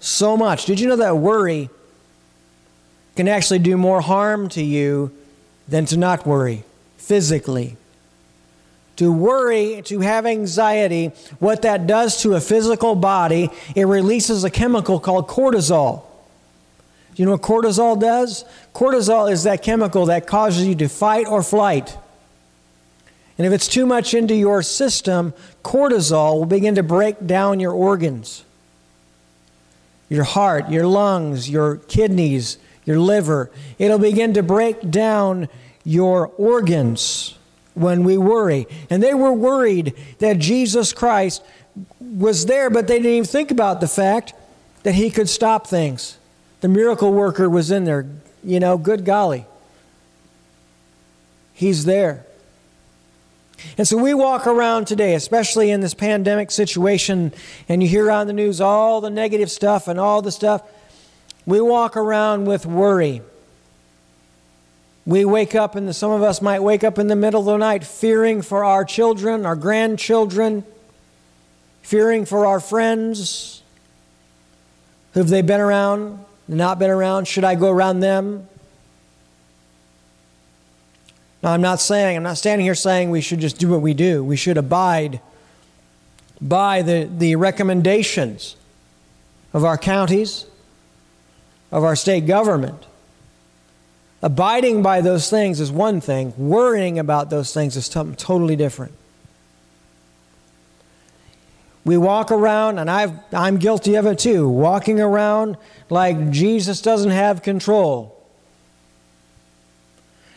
so 0.00 0.36
much. 0.36 0.66
Did 0.66 0.80
you 0.80 0.88
know 0.88 0.96
that 0.96 1.16
worry 1.16 1.70
can 3.16 3.28
actually 3.28 3.60
do 3.60 3.76
more 3.76 4.00
harm 4.00 4.48
to 4.50 4.62
you 4.62 5.12
than 5.72 5.86
to 5.86 5.96
not 5.96 6.26
worry 6.26 6.64
physically? 6.98 7.76
To 8.96 9.10
worry, 9.10 9.80
to 9.86 10.00
have 10.00 10.26
anxiety, 10.26 11.12
what 11.38 11.62
that 11.62 11.86
does 11.86 12.20
to 12.22 12.34
a 12.34 12.40
physical 12.40 12.94
body, 12.94 13.48
it 13.74 13.86
releases 13.86 14.44
a 14.44 14.50
chemical 14.50 15.00
called 15.00 15.28
cortisol. 15.28 16.02
Do 17.14 17.22
you 17.22 17.26
know 17.26 17.32
what 17.32 17.40
cortisol 17.40 17.98
does? 17.98 18.44
Cortisol 18.74 19.32
is 19.32 19.44
that 19.44 19.62
chemical 19.62 20.06
that 20.06 20.26
causes 20.26 20.66
you 20.66 20.74
to 20.74 20.88
fight 20.88 21.26
or 21.26 21.42
flight. 21.42 21.96
And 23.38 23.46
if 23.46 23.52
it's 23.54 23.66
too 23.66 23.86
much 23.86 24.12
into 24.12 24.34
your 24.34 24.62
system, 24.62 25.32
cortisol 25.64 26.38
will 26.38 26.46
begin 26.46 26.74
to 26.74 26.82
break 26.82 27.26
down 27.26 27.60
your 27.60 27.72
organs 27.72 28.44
your 30.10 30.24
heart, 30.24 30.68
your 30.68 30.86
lungs, 30.86 31.48
your 31.48 31.76
kidneys, 31.76 32.58
your 32.84 32.98
liver. 32.98 33.50
It'll 33.78 33.98
begin 33.98 34.34
to 34.34 34.42
break 34.42 34.90
down 34.90 35.48
your 35.84 36.28
organs 36.36 37.36
when 37.74 38.04
we 38.04 38.18
worry. 38.18 38.66
And 38.90 39.02
they 39.02 39.14
were 39.14 39.32
worried 39.32 39.94
that 40.18 40.38
Jesus 40.38 40.92
Christ 40.92 41.42
was 42.00 42.46
there, 42.46 42.70
but 42.70 42.86
they 42.86 42.96
didn't 42.96 43.12
even 43.12 43.24
think 43.24 43.50
about 43.50 43.80
the 43.80 43.88
fact 43.88 44.34
that 44.82 44.94
he 44.94 45.10
could 45.10 45.28
stop 45.28 45.66
things 45.66 46.18
the 46.62 46.68
miracle 46.68 47.12
worker 47.12 47.50
was 47.50 47.70
in 47.70 47.84
there. 47.84 48.06
You 48.42 48.60
know, 48.60 48.78
good 48.78 49.04
golly. 49.04 49.46
He's 51.52 51.84
there. 51.84 52.24
And 53.76 53.86
so 53.86 53.96
we 53.96 54.14
walk 54.14 54.46
around 54.46 54.86
today, 54.86 55.14
especially 55.14 55.70
in 55.70 55.80
this 55.80 55.94
pandemic 55.94 56.50
situation, 56.50 57.32
and 57.68 57.82
you 57.82 57.88
hear 57.88 58.10
on 58.10 58.26
the 58.26 58.32
news 58.32 58.60
all 58.60 59.00
the 59.00 59.10
negative 59.10 59.50
stuff 59.50 59.86
and 59.86 60.00
all 60.00 60.22
the 60.22 60.32
stuff. 60.32 60.62
We 61.46 61.60
walk 61.60 61.96
around 61.96 62.46
with 62.46 62.66
worry. 62.66 63.22
We 65.04 65.24
wake 65.24 65.54
up, 65.54 65.74
and 65.74 65.94
some 65.94 66.12
of 66.12 66.22
us 66.22 66.40
might 66.40 66.62
wake 66.62 66.84
up 66.84 66.98
in 66.98 67.08
the 67.08 67.16
middle 67.16 67.40
of 67.40 67.46
the 67.46 67.56
night 67.56 67.84
fearing 67.84 68.42
for 68.42 68.64
our 68.64 68.84
children, 68.84 69.44
our 69.44 69.56
grandchildren, 69.56 70.64
fearing 71.82 72.24
for 72.24 72.46
our 72.46 72.60
friends. 72.60 73.62
Who've 75.14 75.28
they 75.28 75.42
been 75.42 75.60
around? 75.60 76.24
not 76.48 76.78
been 76.78 76.90
around? 76.90 77.26
Should 77.26 77.44
I 77.44 77.54
go 77.54 77.70
around 77.70 78.00
them? 78.00 78.48
Now, 81.42 81.52
I'm 81.52 81.60
not 81.60 81.80
saying, 81.80 82.16
I'm 82.16 82.22
not 82.22 82.38
standing 82.38 82.64
here 82.64 82.74
saying 82.74 83.10
we 83.10 83.20
should 83.20 83.40
just 83.40 83.58
do 83.58 83.68
what 83.68 83.80
we 83.80 83.94
do. 83.94 84.22
We 84.22 84.36
should 84.36 84.56
abide 84.56 85.20
by 86.40 86.82
the, 86.82 87.08
the 87.10 87.36
recommendations 87.36 88.56
of 89.52 89.64
our 89.64 89.76
counties, 89.76 90.46
of 91.72 91.82
our 91.82 91.96
state 91.96 92.26
government. 92.26 92.86
Abiding 94.22 94.82
by 94.82 95.00
those 95.00 95.28
things 95.28 95.58
is 95.58 95.72
one 95.72 96.00
thing, 96.00 96.32
worrying 96.36 96.98
about 96.98 97.30
those 97.30 97.52
things 97.52 97.76
is 97.76 97.86
something 97.86 98.14
totally 98.14 98.54
different. 98.54 98.92
We 101.84 101.98
walk 101.98 102.30
around, 102.30 102.78
and 102.78 102.88
I've, 102.88 103.12
I'm 103.32 103.56
guilty 103.56 103.96
of 103.96 104.06
it 104.06 104.20
too, 104.20 104.48
walking 104.48 105.00
around 105.00 105.56
like 105.90 106.30
Jesus 106.30 106.80
doesn't 106.80 107.10
have 107.10 107.42
control. 107.42 108.16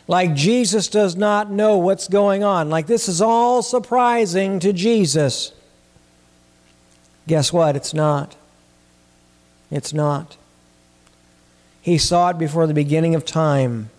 Like 0.08 0.34
Jesus 0.34 0.88
does 0.88 1.14
not 1.14 1.50
know 1.50 1.78
what's 1.78 2.08
going 2.08 2.42
on. 2.42 2.70
Like 2.70 2.86
this 2.88 3.08
is 3.08 3.20
all 3.20 3.62
surprising 3.62 4.58
to 4.60 4.72
Jesus. 4.72 5.52
Guess 7.28 7.52
what? 7.52 7.76
It's 7.76 7.94
not. 7.94 8.36
It's 9.70 9.92
not. 9.92 10.36
He 11.86 11.98
saw 11.98 12.30
it 12.30 12.38
before 12.38 12.66
the 12.66 12.74
beginning 12.74 13.14
of 13.14 13.24
time. 13.24 13.90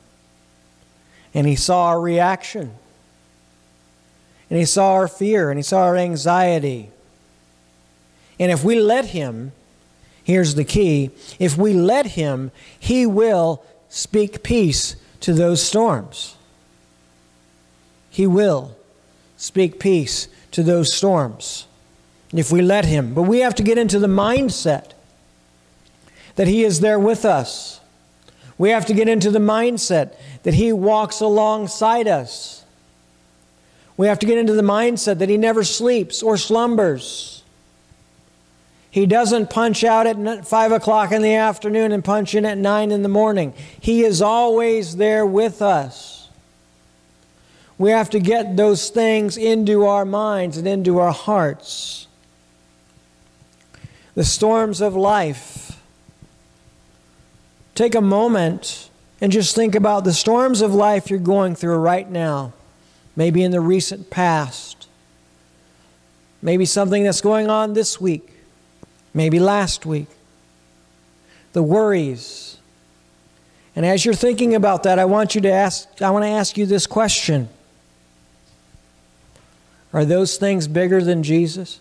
And 1.34 1.48
he 1.48 1.56
saw 1.56 1.86
our 1.86 2.02
reaction. 2.02 2.74
And 4.50 4.60
he 4.60 4.66
saw 4.66 4.92
our 4.92 5.08
fear. 5.08 5.50
And 5.50 5.58
he 5.58 5.64
saw 5.64 5.84
our 5.84 5.96
anxiety. 5.96 6.92
And 8.38 8.52
if 8.52 8.62
we 8.62 8.78
let 8.78 9.06
Him, 9.06 9.54
here's 10.22 10.56
the 10.56 10.66
key 10.66 11.12
if 11.40 11.58
we 11.58 11.72
let 11.72 12.08
Him, 12.08 12.52
He 12.78 13.06
will 13.06 13.64
speak 13.88 14.44
peace 14.44 14.98
to 15.22 15.34
those 15.34 15.64
storms. 15.64 16.36
He 18.10 18.28
will 18.28 18.76
speak 19.38 19.80
peace 19.80 20.28
to 20.52 20.62
those 20.62 20.94
storms 20.94 21.68
if 22.34 22.52
we 22.52 22.62
let 22.62 22.84
Him. 22.84 23.14
But 23.14 23.22
we 23.22 23.40
have 23.40 23.56
to 23.56 23.64
get 23.64 23.78
into 23.78 23.98
the 23.98 24.08
mindset 24.08 24.92
that 26.36 26.50
He 26.50 26.66
is 26.66 26.82
there 26.82 27.00
with 27.00 27.24
us. 27.24 27.77
We 28.58 28.70
have 28.70 28.86
to 28.88 28.94
get 28.94 29.08
into 29.08 29.30
the 29.32 29.40
mindset 29.40 30.16
that 30.44 30.54
He 30.54 30.74
walks 30.74 31.20
alongside 31.22 32.08
us. 32.08 32.64
We 33.98 34.08
have 34.08 34.20
to 34.20 34.26
get 34.26 34.38
into 34.38 34.54
the 34.54 34.62
mindset 34.62 35.20
that 35.20 35.30
He 35.30 35.38
never 35.38 35.64
sleeps 35.64 36.24
or 36.24 36.38
slumbers. 36.38 37.44
He 38.90 39.06
doesn't 39.06 39.50
punch 39.50 39.84
out 39.84 40.08
at 40.08 40.48
5 40.48 40.72
o'clock 40.72 41.12
in 41.12 41.22
the 41.22 41.36
afternoon 41.36 41.92
and 41.92 42.04
punch 42.04 42.34
in 42.34 42.46
at 42.46 42.58
9 42.58 42.92
in 42.92 43.04
the 43.04 43.10
morning. 43.10 43.54
He 43.80 44.04
is 44.04 44.22
always 44.22 44.96
there 44.96 45.26
with 45.26 45.62
us. 45.62 46.30
We 47.78 47.92
have 47.92 48.10
to 48.12 48.20
get 48.20 48.58
those 48.58 48.90
things 48.90 49.38
into 49.38 49.86
our 49.86 50.04
minds 50.04 50.58
and 50.58 50.68
into 50.68 50.98
our 50.98 51.12
hearts. 51.12 52.08
The 54.16 54.24
storms 54.24 54.82
of 54.82 54.96
life. 54.96 55.67
Take 57.78 57.96
a 57.96 58.02
moment 58.02 58.90
and 59.22 59.32
just 59.32 59.56
think 59.56 59.76
about 59.76 60.04
the 60.04 60.14
storms 60.14 60.62
of 60.62 60.74
life 60.74 61.10
you're 61.10 61.20
going 61.20 61.56
through 61.56 61.78
right 61.78 62.10
now, 62.10 62.52
maybe 63.16 63.42
in 63.42 63.52
the 63.52 63.62
recent 63.62 64.10
past, 64.10 64.88
maybe 66.42 66.66
something 66.66 67.04
that's 67.04 67.22
going 67.22 67.50
on 67.50 67.74
this 67.74 68.02
week 68.02 68.34
maybe 69.18 69.40
last 69.40 69.84
week, 69.84 70.08
the 71.54 71.64
worries. 71.64 72.58
And 73.76 73.84
as 73.84 74.06
you're 74.06 74.14
thinking 74.14 74.54
about 74.54 74.84
that, 74.84 75.00
I 75.00 75.06
want 75.06 75.34
you 75.34 75.42
to 75.42 75.52
ask 75.52 76.02
I 76.02 76.12
want 76.12 76.24
to 76.24 76.30
ask 76.30 76.56
you 76.56 76.68
this 76.68 76.86
question. 76.86 77.50
Are 79.92 80.06
those 80.06 80.38
things 80.38 80.68
bigger 80.68 81.02
than 81.02 81.24
Jesus? 81.24 81.80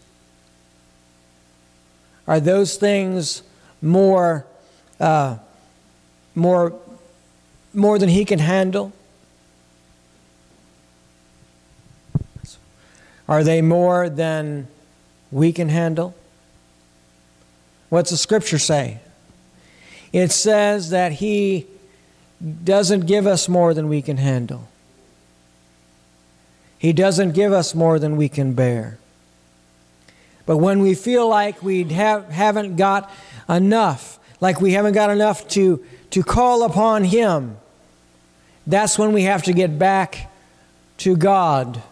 Are 2.27 2.41
those 2.41 2.77
things 2.77 3.43
more 3.83 4.47
uh, 4.99 5.37
more 6.37 6.73
more 7.75 7.99
than 7.99 8.09
he 8.09 8.25
can 8.25 8.39
handle? 8.39 8.93
Are 13.29 13.43
they 13.43 13.61
more 13.61 14.09
than 14.09 14.69
we 15.33 15.53
can 15.53 15.69
handle? 15.69 16.15
What's 17.89 18.11
the 18.11 18.17
scripture 18.17 18.59
say? 18.59 19.01
It 20.13 20.31
says 20.33 20.91
that 20.91 21.13
he 21.13 21.67
doesn't 22.65 23.07
give 23.07 23.27
us 23.27 23.49
more 23.49 23.75
than 23.75 23.89
we 23.89 24.01
can 24.03 24.17
handle. 24.17 24.69
He 26.79 26.93
doesn't 26.93 27.33
give 27.33 27.53
us 27.53 27.75
more 27.75 27.99
than 27.99 28.17
we 28.17 28.29
can 28.29 28.53
bear. 28.53 28.99
But 30.45 30.59
when 30.59 30.81
we 30.81 30.95
feel 30.95 31.29
like 31.29 31.63
we 31.63 31.85
have, 31.85 32.31
haven't 32.31 32.77
got 32.77 33.11
enough, 33.49 34.19
like 34.41 34.61
we 34.61 34.73
haven't 34.73 34.93
got 34.93 35.11
enough 35.11 35.49
to, 35.49 35.85
to 36.11 36.23
call 36.23 36.63
upon 36.63 37.05
Him, 37.05 37.57
that's 38.67 38.99
when 38.99 39.13
we 39.13 39.23
have 39.23 39.45
to 39.45 39.53
get 39.53 39.79
back 39.79 40.33
to 40.99 41.17
God. 41.17 41.83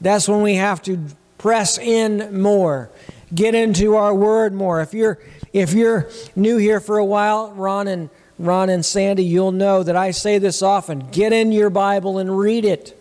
That's 0.00 0.28
when 0.28 0.42
we 0.42 0.54
have 0.54 0.82
to 0.82 1.06
press 1.38 1.78
in 1.78 2.40
more, 2.40 2.90
get 3.34 3.54
into 3.54 3.96
our 3.96 4.14
word 4.14 4.52
more. 4.52 4.80
If 4.80 4.94
you're 4.94 5.18
if 5.52 5.72
you're 5.72 6.08
new 6.36 6.58
here 6.58 6.80
for 6.80 6.98
a 6.98 7.04
while, 7.04 7.50
Ron 7.52 7.88
and 7.88 8.10
Ron 8.38 8.70
and 8.70 8.84
Sandy, 8.84 9.24
you'll 9.24 9.52
know 9.52 9.82
that 9.82 9.96
I 9.96 10.12
say 10.12 10.38
this 10.38 10.62
often. 10.62 11.10
Get 11.10 11.32
in 11.32 11.52
your 11.52 11.70
Bible 11.70 12.18
and 12.18 12.38
read 12.38 12.64
it. 12.64 12.96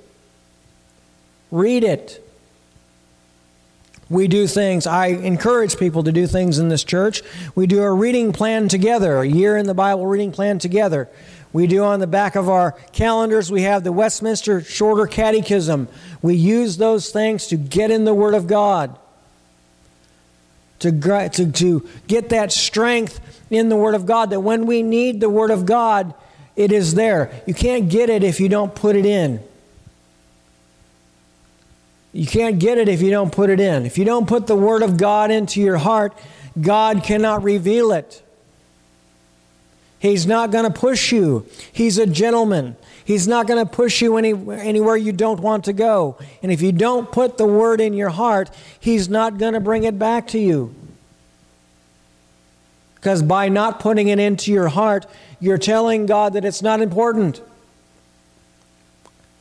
Read 1.52 1.84
it. 1.84 2.29
We 4.10 4.28
do 4.28 4.48
things, 4.48 4.88
I 4.88 5.08
encourage 5.08 5.78
people 5.78 6.04
to 6.04 6.12
do 6.12 6.26
things 6.26 6.58
in 6.58 6.70
this 6.70 6.84
church. 6.84 7.22
We 7.54 7.68
do 7.68 7.84
a 7.84 7.92
reading 7.92 8.34
plan 8.34 8.68
together, 8.68 9.20
a 9.20 9.28
year 9.28 9.56
in 9.56 9.68
the 9.68 9.76
Bible 9.76 10.08
reading 10.08 10.32
plan 10.32 10.58
together. 10.58 11.08
We 11.54 11.68
do 11.68 11.84
on 11.84 12.00
the 12.00 12.08
back 12.08 12.36
of 12.36 12.50
our 12.50 12.72
calendars, 12.92 13.52
we 13.52 13.64
have 13.64 13.84
the 13.84 13.92
Westminster 13.92 14.62
Shorter 14.62 15.06
Catechism. 15.08 15.88
We 16.22 16.36
use 16.36 16.78
those 16.78 17.12
things 17.12 17.48
to 17.48 17.58
get 17.58 17.92
in 17.92 18.06
the 18.06 18.14
Word 18.14 18.34
of 18.34 18.48
God, 18.48 18.98
to, 20.80 20.92
to, 20.92 21.52
to 21.52 21.90
get 22.08 22.30
that 22.30 22.52
strength 22.52 23.20
in 23.50 23.70
the 23.70 23.76
Word 23.76 23.96
of 23.96 24.06
God, 24.06 24.32
that 24.32 24.42
when 24.42 24.66
we 24.66 24.84
need 24.84 25.20
the 25.20 25.30
Word 25.30 25.52
of 25.52 25.66
God, 25.66 26.14
it 26.56 26.72
is 26.72 26.96
there. 26.96 27.32
You 27.48 27.54
can't 27.54 27.90
get 27.90 28.10
it 28.10 28.24
if 28.24 28.40
you 28.40 28.50
don't 28.50 28.74
put 28.74 28.96
it 28.96 29.06
in. 29.06 29.40
You 32.12 32.26
can't 32.26 32.60
get 32.60 32.78
it 32.78 32.88
if 32.88 33.02
you 33.02 33.12
don't 33.12 33.32
put 33.32 33.50
it 33.50 33.60
in. 33.60 33.86
If 33.86 33.98
you 33.98 34.06
don't 34.06 34.28
put 34.28 34.48
the 34.48 34.56
Word 34.56 34.82
of 34.82 34.98
God 34.98 35.30
into 35.30 35.62
your 35.62 35.78
heart, 35.78 36.18
God 36.60 37.04
cannot 37.04 37.44
reveal 37.44 37.92
it. 37.92 38.24
He's 40.00 40.26
not 40.26 40.50
going 40.52 40.64
to 40.64 40.72
push 40.72 41.12
you. 41.12 41.46
He's 41.72 41.98
a 41.98 42.08
gentleman. 42.08 42.78
He's 43.04 43.28
not 43.28 43.48
going 43.48 43.64
to 43.64 43.72
push 43.72 44.02
you 44.02 44.18
any, 44.18 44.32
anywhere 44.32 44.96
you 44.96 45.12
don't 45.12 45.40
want 45.40 45.66
to 45.66 45.74
go. 45.74 46.18
And 46.42 46.52
if 46.52 46.62
you 46.62 46.72
don't 46.72 47.12
put 47.12 47.38
the 47.38 47.46
Word 47.46 47.82
in 47.82 47.94
your 47.94 48.10
heart, 48.10 48.50
He's 48.80 49.10
not 49.10 49.38
going 49.38 49.54
to 49.54 49.60
bring 49.60 49.84
it 49.84 50.00
back 50.00 50.28
to 50.28 50.40
you. 50.40 50.74
Because 52.96 53.22
by 53.24 53.50
not 53.50 53.80
putting 53.80 54.08
it 54.08 54.20
into 54.20 54.52
your 54.52 54.70
heart, 54.70 55.06
you're 55.40 55.58
telling 55.58 56.06
God 56.06 56.34
that 56.34 56.44
it's 56.44 56.62
not 56.62 56.82
important, 56.82 57.42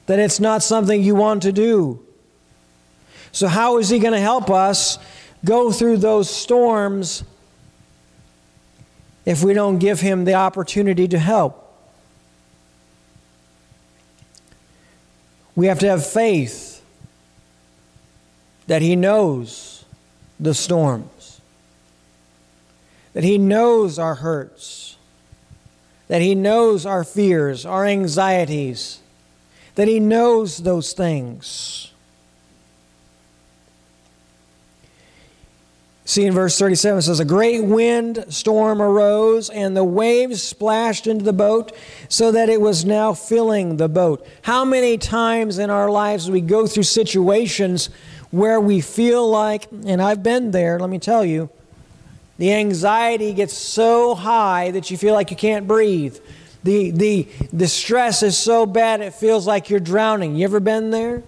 that 0.06 0.18
it's 0.18 0.38
not 0.38 0.62
something 0.62 1.02
you 1.02 1.14
want 1.14 1.42
to 1.42 1.52
do. 1.52 2.04
So, 3.32 3.48
how 3.48 3.78
is 3.78 3.88
He 3.88 3.98
going 3.98 4.14
to 4.14 4.20
help 4.20 4.50
us 4.50 4.98
go 5.44 5.70
through 5.70 5.98
those 5.98 6.28
storms 6.28 7.24
if 9.24 9.42
we 9.42 9.54
don't 9.54 9.78
give 9.78 10.00
Him 10.00 10.24
the 10.24 10.34
opportunity 10.34 11.06
to 11.08 11.18
help? 11.18 11.64
We 15.54 15.66
have 15.66 15.80
to 15.80 15.88
have 15.88 16.06
faith 16.06 16.84
that 18.68 18.80
He 18.80 18.94
knows 18.94 19.84
the 20.38 20.54
storms, 20.54 21.40
that 23.12 23.24
He 23.24 23.38
knows 23.38 23.98
our 23.98 24.14
hurts, 24.16 24.96
that 26.06 26.22
He 26.22 26.34
knows 26.34 26.86
our 26.86 27.02
fears, 27.02 27.66
our 27.66 27.84
anxieties, 27.84 29.00
that 29.74 29.88
He 29.88 29.98
knows 29.98 30.58
those 30.58 30.92
things. 30.92 31.92
See 36.08 36.24
in 36.24 36.32
verse 36.32 36.58
37 36.58 37.00
it 37.00 37.02
says, 37.02 37.20
A 37.20 37.24
great 37.26 37.62
wind 37.62 38.24
storm 38.30 38.80
arose, 38.80 39.50
and 39.50 39.76
the 39.76 39.84
waves 39.84 40.42
splashed 40.42 41.06
into 41.06 41.22
the 41.22 41.34
boat, 41.34 41.76
so 42.08 42.32
that 42.32 42.48
it 42.48 42.62
was 42.62 42.86
now 42.86 43.12
filling 43.12 43.76
the 43.76 43.90
boat. 43.90 44.26
How 44.40 44.64
many 44.64 44.96
times 44.96 45.58
in 45.58 45.68
our 45.68 45.90
lives 45.90 46.30
we 46.30 46.40
go 46.40 46.66
through 46.66 46.84
situations 46.84 47.90
where 48.30 48.58
we 48.58 48.80
feel 48.80 49.28
like, 49.28 49.66
and 49.84 50.00
I've 50.00 50.22
been 50.22 50.50
there, 50.50 50.80
let 50.80 50.88
me 50.88 50.98
tell 50.98 51.26
you, 51.26 51.50
the 52.38 52.54
anxiety 52.54 53.34
gets 53.34 53.52
so 53.52 54.14
high 54.14 54.70
that 54.70 54.90
you 54.90 54.96
feel 54.96 55.12
like 55.12 55.30
you 55.30 55.36
can't 55.36 55.68
breathe. 55.68 56.16
The, 56.64 56.90
the, 56.90 57.28
the 57.52 57.68
stress 57.68 58.22
is 58.22 58.38
so 58.38 58.64
bad 58.64 59.02
it 59.02 59.12
feels 59.12 59.46
like 59.46 59.68
you're 59.68 59.78
drowning. 59.78 60.36
You 60.36 60.44
ever 60.44 60.60
been 60.60 60.90
there? 60.90 61.22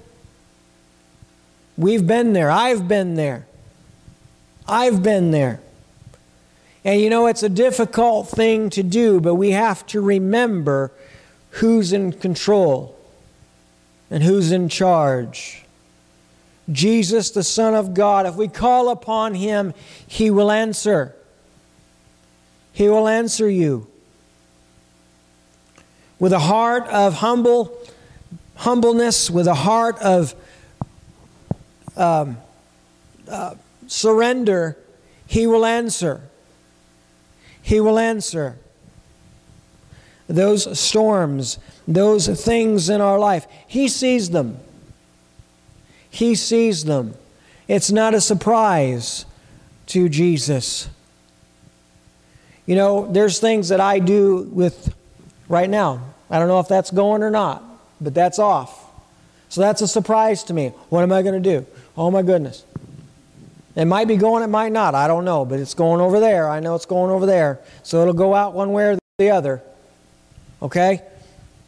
We've 1.77 2.07
been 2.07 2.33
there. 2.33 2.51
I've 2.51 2.89
been 2.89 3.15
there. 3.17 3.47
I've 4.71 5.03
been 5.03 5.33
there. 5.33 5.61
And 6.85 7.01
you 7.01 7.11
know, 7.11 7.27
it's 7.27 7.43
a 7.43 7.49
difficult 7.49 8.29
thing 8.29 8.71
to 8.71 8.83
do, 8.83 9.21
but 9.21 9.35
we 9.35 9.51
have 9.51 9.85
to 9.89 10.01
remember 10.01 10.93
who's 11.51 11.93
in 11.93 12.13
control 12.13 12.97
and 14.11 14.23
who's 14.23 14.53
in 14.53 14.69
charge. 14.69 15.65
Jesus, 16.71 17.31
the 17.31 17.43
Son 17.43 17.75
of 17.75 17.95
God, 17.95 18.27
if 18.27 18.37
we 18.37 18.47
call 18.47 18.91
upon 18.91 19.35
Him, 19.35 19.75
He 20.07 20.31
will 20.31 20.51
answer. 20.51 21.15
He 22.73 22.89
will 22.89 23.09
answer 23.09 23.51
you. 23.51 23.89
With 26.21 26.33
a 26.33 26.39
heart 26.39 26.87
of 26.87 27.15
humble 27.15 27.77
humbleness, 28.55 29.31
with 29.31 29.47
a 29.47 29.55
heart 29.55 29.99
of 30.01 30.35
um, 31.97 32.37
uh, 33.29 33.55
surrender, 33.91 34.79
He 35.27 35.47
will 35.47 35.67
answer. 35.67 36.23
He 37.61 37.81
will 37.81 37.99
answer. 37.99 38.57
Those 40.29 40.79
storms, 40.79 41.59
those 41.87 42.29
things 42.43 42.89
in 42.89 43.01
our 43.01 43.19
life, 43.19 43.47
He 43.67 43.89
sees 43.89 44.31
them. 44.31 44.59
He 46.09 46.35
sees 46.35 46.85
them. 46.85 47.15
It's 47.67 47.91
not 47.91 48.15
a 48.15 48.21
surprise 48.21 49.27
to 49.87 50.09
Jesus. 50.09 50.89
You 52.67 52.77
know, 52.77 53.11
there's 53.11 53.41
things 53.41 53.69
that 53.71 53.81
I 53.81 53.99
do 53.99 54.49
with 54.53 54.95
right 55.49 55.69
now. 55.69 56.01
I 56.31 56.39
don't 56.39 56.47
know 56.47 56.61
if 56.61 56.69
that's 56.69 56.93
going 56.93 57.25
or 57.25 57.31
not, 57.31 57.65
but 58.01 58.15
that's 58.15 58.39
off. 58.39 58.89
So 59.49 59.61
that's 59.61 59.83
a 59.83 59.89
surprise 59.89 60.45
to 60.45 60.55
me. 60.55 60.69
What 60.91 61.03
am 61.03 61.13
I 61.13 61.23
going 61.23 61.41
to 61.43 61.59
do? 61.59 61.67
Oh 61.97 62.11
my 62.13 62.23
goodness. 62.23 62.65
It 63.77 63.85
might 63.85 64.09
be 64.09 64.17
going, 64.17 64.43
it 64.43 64.49
might 64.49 64.73
not. 64.73 64.95
I 64.95 65.07
don't 65.07 65.25
know, 65.25 65.45
but 65.45 65.61
it's 65.61 65.75
going 65.75 66.01
over 66.01 66.19
there. 66.19 66.49
I 66.49 66.61
know 66.61 66.75
it's 66.75 66.87
going 66.87 67.11
over 67.11 67.25
there. 67.25 67.61
So 67.83 68.03
it'll 68.03 68.15
go 68.15 68.35
out 68.35 68.53
one 68.55 68.73
way 68.73 68.85
or 68.85 68.99
the 69.19 69.31
other. 69.31 69.63
Okay? 70.61 71.03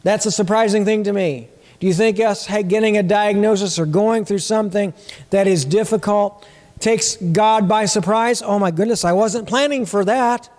That's 0.03 0.25
a 0.25 0.31
surprising 0.31 0.83
thing 0.83 1.05
to 1.05 1.13
me. 1.13 1.47
Do 1.79 1.87
you 1.87 1.93
think 1.93 2.19
us 2.19 2.47
getting 2.47 2.97
a 2.97 3.03
diagnosis 3.03 3.79
or 3.79 3.85
going 3.85 4.25
through 4.25 4.39
something 4.39 4.93
that 5.29 5.47
is 5.47 5.65
difficult 5.65 6.45
takes 6.79 7.15
God 7.15 7.67
by 7.67 7.85
surprise? 7.85 8.41
Oh 8.41 8.59
my 8.59 8.71
goodness, 8.71 9.05
I 9.05 9.13
wasn't 9.13 9.47
planning 9.47 9.85
for 9.85 10.03
that. 10.05 10.49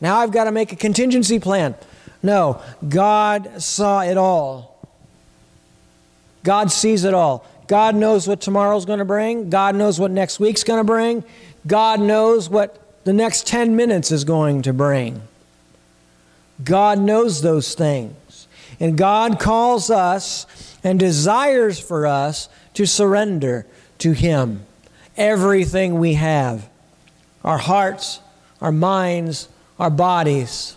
Now 0.00 0.18
I've 0.18 0.30
got 0.30 0.44
to 0.44 0.52
make 0.52 0.72
a 0.72 0.76
contingency 0.76 1.40
plan. 1.40 1.74
No, 2.22 2.62
God 2.88 3.62
saw 3.62 4.02
it 4.02 4.16
all. 4.16 4.80
God 6.44 6.70
sees 6.70 7.04
it 7.04 7.14
all. 7.14 7.44
God 7.68 7.94
knows 7.94 8.26
what 8.26 8.40
tomorrow's 8.40 8.86
going 8.86 8.98
to 8.98 9.04
bring. 9.04 9.50
God 9.50 9.76
knows 9.76 10.00
what 10.00 10.10
next 10.10 10.40
week's 10.40 10.64
going 10.64 10.80
to 10.80 10.84
bring. 10.84 11.22
God 11.66 12.00
knows 12.00 12.48
what 12.48 13.04
the 13.04 13.12
next 13.12 13.46
10 13.46 13.76
minutes 13.76 14.10
is 14.10 14.24
going 14.24 14.62
to 14.62 14.72
bring. 14.72 15.22
God 16.64 16.98
knows 16.98 17.42
those 17.42 17.74
things. 17.74 18.48
And 18.80 18.96
God 18.96 19.38
calls 19.38 19.90
us 19.90 20.46
and 20.82 20.98
desires 20.98 21.78
for 21.78 22.06
us 22.06 22.48
to 22.74 22.86
surrender 22.86 23.66
to 23.98 24.12
Him 24.12 24.64
everything 25.16 25.98
we 25.98 26.14
have 26.14 26.68
our 27.44 27.58
hearts, 27.58 28.20
our 28.60 28.72
minds, 28.72 29.48
our 29.78 29.90
bodies. 29.90 30.76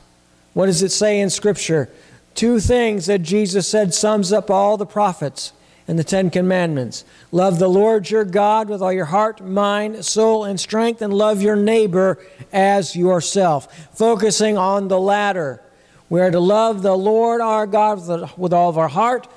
What 0.54 0.68
does 0.68 0.84
it 0.84 0.92
say 0.92 1.20
in 1.20 1.30
Scripture? 1.30 1.90
Two 2.36 2.60
things 2.60 3.08
that 3.08 3.24
Jesus 3.24 3.68
said 3.68 3.94
sums 3.94 4.32
up 4.32 4.50
all 4.50 4.78
the 4.78 4.86
prophets 4.86 5.54
and 5.88 5.98
the 5.98 6.04
Ten 6.04 6.30
Commandments. 6.30 7.04
Love 7.32 7.60
the 7.60 7.68
Lord 7.68 8.10
your 8.10 8.26
God 8.26 8.70
with 8.70 8.82
all 8.82 8.94
your 8.94 9.06
heart, 9.06 9.42
mind, 9.42 10.06
soul, 10.06 10.46
and 10.46 10.60
strength, 10.60 11.02
and 11.02 11.14
love 11.14 11.42
your 11.42 11.56
neighbor 11.56 12.18
as 12.54 12.96
yourself. 12.96 13.90
Focusing 13.96 14.58
on 14.58 14.88
the 14.88 15.00
latter. 15.00 15.62
We 16.10 16.22
are 16.22 16.32
to 16.32 16.40
love 16.40 16.82
the 16.82 16.96
Lord 16.96 17.42
our 17.42 17.66
God 17.66 18.38
with 18.38 18.54
all 18.54 18.70
of 18.70 18.78
our 18.78 18.90
heart, 18.90 19.28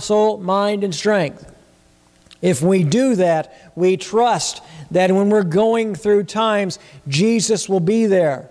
soul, 0.00 0.38
mind, 0.38 0.84
and 0.84 0.94
strength. 0.94 1.46
If 2.42 2.62
we 2.62 2.84
do 2.84 3.16
that, 3.16 3.72
we 3.76 3.96
trust 3.96 4.62
that 4.90 5.12
when 5.12 5.28
we're 5.28 5.42
going 5.42 5.94
through 5.94 6.24
times, 6.24 6.78
Jesus 7.06 7.68
will 7.68 7.80
be 7.80 8.06
there. 8.06 8.48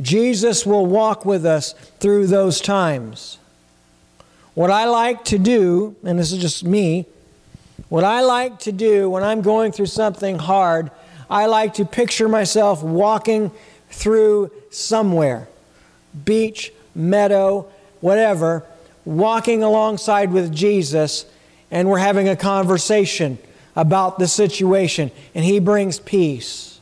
Jesus 0.00 0.66
will 0.66 0.84
walk 0.84 1.24
with 1.24 1.46
us 1.46 1.72
through 2.00 2.26
those 2.26 2.60
times. 2.60 3.38
What 4.56 4.70
I 4.70 4.86
like 4.86 5.22
to 5.26 5.38
do, 5.38 5.96
and 6.02 6.18
this 6.18 6.32
is 6.32 6.40
just 6.40 6.64
me, 6.64 7.04
what 7.90 8.04
I 8.04 8.22
like 8.22 8.58
to 8.60 8.72
do 8.72 9.10
when 9.10 9.22
I'm 9.22 9.42
going 9.42 9.70
through 9.70 9.84
something 9.84 10.38
hard, 10.38 10.90
I 11.28 11.44
like 11.44 11.74
to 11.74 11.84
picture 11.84 12.26
myself 12.26 12.82
walking 12.82 13.50
through 13.90 14.50
somewhere 14.70 15.46
beach, 16.24 16.72
meadow, 16.94 17.68
whatever, 18.00 18.64
walking 19.04 19.62
alongside 19.62 20.32
with 20.32 20.54
Jesus, 20.54 21.26
and 21.70 21.90
we're 21.90 21.98
having 21.98 22.26
a 22.26 22.36
conversation 22.36 23.36
about 23.76 24.18
the 24.18 24.26
situation, 24.26 25.10
and 25.34 25.44
He 25.44 25.58
brings 25.58 26.00
peace. 26.00 26.80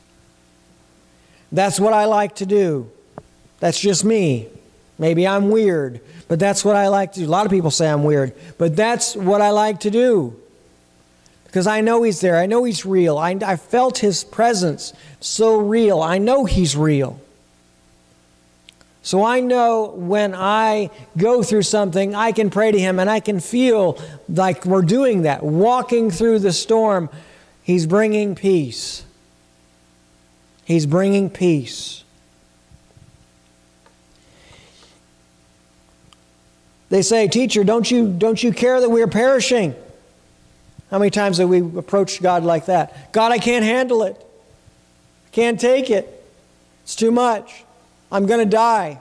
That's 1.50 1.80
what 1.80 1.92
I 1.92 2.04
like 2.04 2.36
to 2.36 2.46
do. 2.46 2.88
That's 3.58 3.80
just 3.80 4.04
me. 4.04 4.46
Maybe 4.96 5.26
I'm 5.26 5.50
weird, 5.50 6.00
but 6.28 6.38
that's 6.38 6.64
what 6.64 6.76
I 6.76 6.88
like 6.88 7.12
to 7.12 7.20
do. 7.20 7.26
A 7.26 7.28
lot 7.28 7.46
of 7.46 7.52
people 7.52 7.70
say 7.70 7.88
I'm 7.88 8.04
weird, 8.04 8.34
but 8.58 8.76
that's 8.76 9.14
what 9.14 9.40
I 9.40 9.50
like 9.50 9.80
to 9.80 9.90
do. 9.90 10.36
Because 11.44 11.66
I 11.66 11.80
know 11.80 12.02
He's 12.02 12.20
there. 12.20 12.36
I 12.36 12.46
know 12.46 12.64
He's 12.64 12.84
real. 12.84 13.18
I, 13.18 13.30
I 13.44 13.56
felt 13.56 13.98
His 13.98 14.24
presence 14.24 14.92
so 15.20 15.56
real. 15.58 16.00
I 16.00 16.18
know 16.18 16.44
He's 16.44 16.76
real. 16.76 17.20
So 19.02 19.22
I 19.22 19.40
know 19.40 19.92
when 19.94 20.34
I 20.34 20.90
go 21.16 21.42
through 21.42 21.62
something, 21.62 22.14
I 22.14 22.32
can 22.32 22.48
pray 22.48 22.72
to 22.72 22.78
Him 22.78 22.98
and 22.98 23.10
I 23.10 23.20
can 23.20 23.38
feel 23.38 24.02
like 24.28 24.64
we're 24.64 24.82
doing 24.82 25.22
that. 25.22 25.42
Walking 25.42 26.10
through 26.10 26.38
the 26.38 26.52
storm, 26.52 27.10
He's 27.62 27.86
bringing 27.86 28.34
peace. 28.34 29.04
He's 30.64 30.86
bringing 30.86 31.28
peace. 31.28 32.03
They 36.90 37.02
say, 37.02 37.28
Teacher, 37.28 37.64
don't 37.64 37.90
you, 37.90 38.12
don't 38.12 38.42
you 38.42 38.52
care 38.52 38.80
that 38.80 38.90
we 38.90 39.02
are 39.02 39.08
perishing? 39.08 39.74
How 40.90 40.98
many 40.98 41.10
times 41.10 41.38
have 41.38 41.48
we 41.48 41.58
approached 41.58 42.22
God 42.22 42.44
like 42.44 42.66
that? 42.66 43.12
God, 43.12 43.32
I 43.32 43.38
can't 43.38 43.64
handle 43.64 44.02
it. 44.04 44.16
I 45.26 45.30
can't 45.30 45.58
take 45.58 45.90
it. 45.90 46.24
It's 46.82 46.94
too 46.94 47.10
much. 47.10 47.64
I'm 48.12 48.26
going 48.26 48.40
to 48.40 48.50
die. 48.50 49.00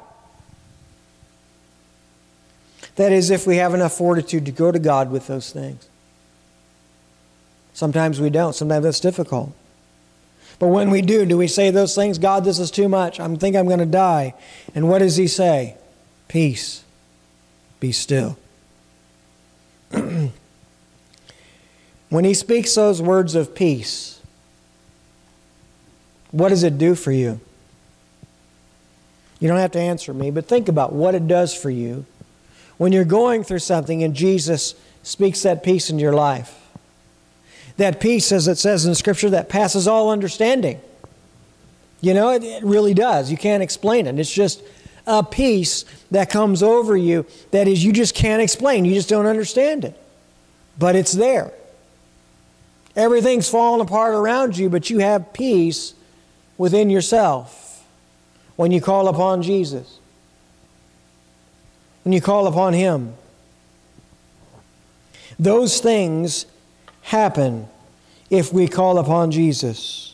That 2.95 3.11
is, 3.11 3.29
if 3.29 3.45
we 3.45 3.57
have 3.57 3.73
enough 3.73 3.93
fortitude 3.93 4.45
to 4.45 4.51
go 4.51 4.71
to 4.71 4.79
God 4.79 5.11
with 5.11 5.27
those 5.27 5.51
things. 5.51 5.87
Sometimes 7.73 8.21
we 8.21 8.29
don't. 8.29 8.53
Sometimes 8.53 8.83
that's 8.83 8.99
difficult. 8.99 9.51
But 10.59 10.67
when 10.67 10.91
we 10.91 11.01
do, 11.01 11.25
do 11.25 11.37
we 11.37 11.47
say 11.47 11.71
those 11.71 11.95
things? 11.95 12.17
God, 12.19 12.45
this 12.45 12.59
is 12.59 12.71
too 12.71 12.87
much. 12.87 13.19
I 13.19 13.35
think 13.35 13.55
I'm 13.55 13.65
going 13.65 13.79
to 13.79 13.85
die. 13.85 14.35
And 14.75 14.87
what 14.87 14.99
does 14.99 15.17
He 15.17 15.27
say? 15.27 15.75
Peace. 16.27 16.83
Be 17.83 17.91
still. 17.91 18.37
when 19.91 20.31
He 22.23 22.33
speaks 22.33 22.73
those 22.75 23.01
words 23.01 23.35
of 23.35 23.53
peace, 23.53 24.21
what 26.31 26.47
does 26.47 26.63
it 26.63 26.77
do 26.77 26.95
for 26.95 27.11
you? 27.11 27.41
You 29.41 29.49
don't 29.49 29.57
have 29.57 29.73
to 29.73 29.81
answer 29.81 30.13
me, 30.13 30.31
but 30.31 30.47
think 30.47 30.69
about 30.69 30.93
what 30.93 31.13
it 31.13 31.27
does 31.27 31.53
for 31.53 31.69
you 31.69 32.05
when 32.77 32.93
you're 32.93 33.03
going 33.03 33.43
through 33.43 33.59
something 33.59 34.01
and 34.01 34.13
Jesus 34.15 34.75
speaks 35.03 35.41
that 35.41 35.61
peace 35.61 35.89
into 35.89 36.03
your 36.03 36.13
life. 36.13 36.57
That 37.75 37.99
peace, 37.99 38.31
as 38.31 38.47
it 38.47 38.57
says 38.57 38.85
in 38.85 38.95
Scripture, 38.95 39.31
that 39.31 39.49
passes 39.49 39.89
all 39.89 40.09
understanding. 40.09 40.79
You 41.99 42.13
know, 42.13 42.29
it, 42.29 42.45
it 42.45 42.63
really 42.63 42.93
does. 42.93 43.29
You 43.29 43.35
can't 43.35 43.61
explain 43.61 44.07
it. 44.07 44.17
It's 44.17 44.33
just 44.33 44.63
a 45.05 45.23
peace 45.23 45.85
that 46.11 46.29
comes 46.29 46.63
over 46.63 46.95
you 46.95 47.25
that 47.51 47.67
is 47.67 47.83
you 47.83 47.91
just 47.91 48.15
can't 48.15 48.41
explain. 48.41 48.85
You 48.85 48.93
just 48.93 49.09
don't 49.09 49.25
understand 49.25 49.85
it. 49.85 49.99
But 50.77 50.95
it's 50.95 51.11
there. 51.11 51.51
Everything's 52.95 53.49
falling 53.49 53.81
apart 53.81 54.13
around 54.13 54.57
you, 54.57 54.69
but 54.69 54.89
you 54.89 54.99
have 54.99 55.33
peace 55.33 55.93
within 56.57 56.89
yourself 56.89 57.83
when 58.55 58.71
you 58.71 58.79
call 58.79 59.07
upon 59.07 59.41
Jesus, 59.41 59.99
when 62.03 62.13
you 62.13 62.21
call 62.21 62.47
upon 62.47 62.73
Him. 62.73 63.15
Those 65.39 65.79
things 65.79 66.45
happen 67.01 67.67
if 68.29 68.53
we 68.53 68.67
call 68.67 68.99
upon 68.99 69.31
Jesus. 69.31 70.12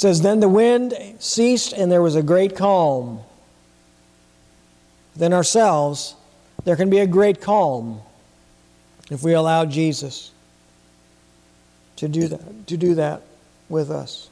It 0.00 0.08
says, 0.08 0.22
Then 0.22 0.40
the 0.40 0.48
wind 0.48 0.94
ceased 1.18 1.74
and 1.74 1.92
there 1.92 2.00
was 2.00 2.16
a 2.16 2.22
great 2.22 2.56
calm. 2.56 3.20
Then 5.14 5.34
ourselves, 5.34 6.14
there 6.64 6.74
can 6.74 6.88
be 6.88 7.00
a 7.00 7.06
great 7.06 7.42
calm 7.42 8.00
if 9.10 9.22
we 9.22 9.34
allow 9.34 9.66
Jesus 9.66 10.30
to 11.96 12.08
do 12.08 12.28
that, 12.28 12.66
to 12.68 12.78
do 12.78 12.94
that 12.94 13.20
with 13.68 13.90
us. 13.90 14.30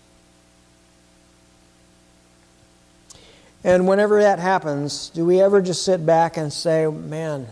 And 3.63 3.87
whenever 3.87 4.23
that 4.23 4.39
happens, 4.39 5.11
do 5.11 5.27
we 5.27 5.39
ever 5.39 5.61
just 5.61 5.85
sit 5.85 6.07
back 6.07 6.39
and 6.39 6.51
say, 6.51 6.87
man, 6.87 7.47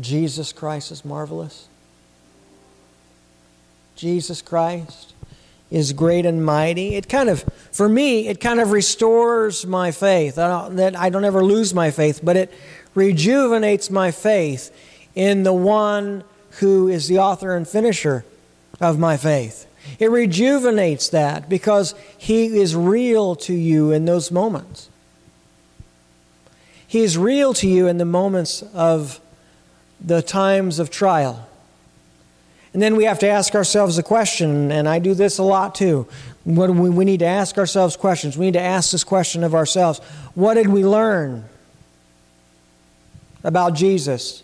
Jesus 0.00 0.54
Christ 0.54 0.90
is 0.90 1.04
marvelous? 1.04 1.68
Jesus 3.94 4.40
Christ 4.40 5.13
is 5.70 5.92
great 5.92 6.26
and 6.26 6.44
mighty. 6.44 6.94
It 6.94 7.08
kind 7.08 7.28
of, 7.28 7.42
for 7.72 7.88
me, 7.88 8.28
it 8.28 8.40
kind 8.40 8.60
of 8.60 8.70
restores 8.70 9.66
my 9.66 9.90
faith. 9.90 10.38
I 10.38 10.48
don't, 10.48 10.76
that 10.76 10.96
I 10.96 11.10
don't 11.10 11.24
ever 11.24 11.44
lose 11.44 11.74
my 11.74 11.90
faith, 11.90 12.20
but 12.22 12.36
it 12.36 12.52
rejuvenates 12.94 13.90
my 13.90 14.10
faith 14.10 14.70
in 15.14 15.42
the 15.42 15.52
one 15.52 16.24
who 16.60 16.88
is 16.88 17.08
the 17.08 17.18
author 17.18 17.56
and 17.56 17.66
finisher 17.66 18.24
of 18.80 18.98
my 18.98 19.16
faith. 19.16 19.66
It 19.98 20.10
rejuvenates 20.10 21.08
that 21.10 21.48
because 21.48 21.94
He 22.16 22.46
is 22.46 22.74
real 22.74 23.36
to 23.36 23.52
you 23.52 23.90
in 23.90 24.04
those 24.04 24.30
moments. 24.30 24.88
He 26.86 27.00
is 27.00 27.18
real 27.18 27.54
to 27.54 27.68
you 27.68 27.88
in 27.88 27.98
the 27.98 28.04
moments 28.04 28.62
of 28.72 29.20
the 30.00 30.22
times 30.22 30.78
of 30.78 30.90
trial. 30.90 31.48
And 32.74 32.82
then 32.82 32.96
we 32.96 33.04
have 33.04 33.20
to 33.20 33.28
ask 33.28 33.54
ourselves 33.54 33.98
a 33.98 34.02
question, 34.02 34.72
and 34.72 34.88
I 34.88 34.98
do 34.98 35.14
this 35.14 35.38
a 35.38 35.44
lot 35.44 35.76
too. 35.76 36.08
What 36.42 36.68
we, 36.70 36.90
we 36.90 37.04
need 37.04 37.20
to 37.20 37.26
ask 37.26 37.56
ourselves 37.56 37.96
questions. 37.96 38.36
We 38.36 38.46
need 38.46 38.54
to 38.54 38.60
ask 38.60 38.90
this 38.90 39.04
question 39.04 39.44
of 39.44 39.54
ourselves 39.54 40.00
What 40.34 40.54
did 40.54 40.66
we 40.66 40.84
learn 40.84 41.44
about 43.44 43.74
Jesus 43.74 44.42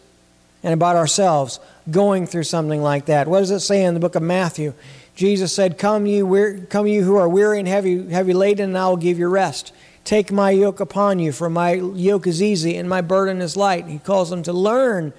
and 0.62 0.72
about 0.72 0.94
ourselves 0.94 1.58
going 1.90 2.26
through 2.26 2.44
something 2.44 2.80
like 2.80 3.06
that? 3.06 3.26
What 3.26 3.40
does 3.40 3.50
it 3.50 3.60
say 3.60 3.84
in 3.84 3.94
the 3.94 4.00
book 4.00 4.14
of 4.14 4.22
Matthew? 4.22 4.74
Jesus 5.16 5.52
said, 5.52 5.76
Come 5.76 6.06
you, 6.06 6.66
come 6.70 6.86
you 6.86 7.02
who 7.02 7.16
are 7.16 7.28
weary 7.28 7.58
and 7.58 7.66
heavy, 7.66 8.08
heavy 8.10 8.32
laden, 8.32 8.70
and 8.70 8.78
I 8.78 8.88
will 8.88 8.96
give 8.96 9.18
you 9.18 9.28
rest. 9.28 9.72
Take 10.04 10.30
my 10.30 10.52
yoke 10.52 10.78
upon 10.78 11.18
you, 11.18 11.32
for 11.32 11.50
my 11.50 11.72
yoke 11.72 12.28
is 12.28 12.40
easy 12.40 12.76
and 12.76 12.88
my 12.88 13.00
burden 13.00 13.42
is 13.42 13.56
light. 13.56 13.86
He 13.86 13.98
calls 13.98 14.30
them 14.30 14.44
to 14.44 14.52
learn 14.52 15.12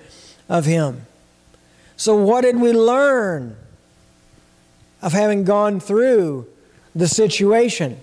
of 0.48 0.64
him. 0.66 1.06
So, 2.02 2.16
what 2.16 2.42
did 2.42 2.60
we 2.60 2.74
learn 2.74 3.56
of 5.04 5.14
having 5.14 5.44
gone 5.44 5.80
through 5.80 6.48
the 6.96 7.08
situation? 7.08 8.00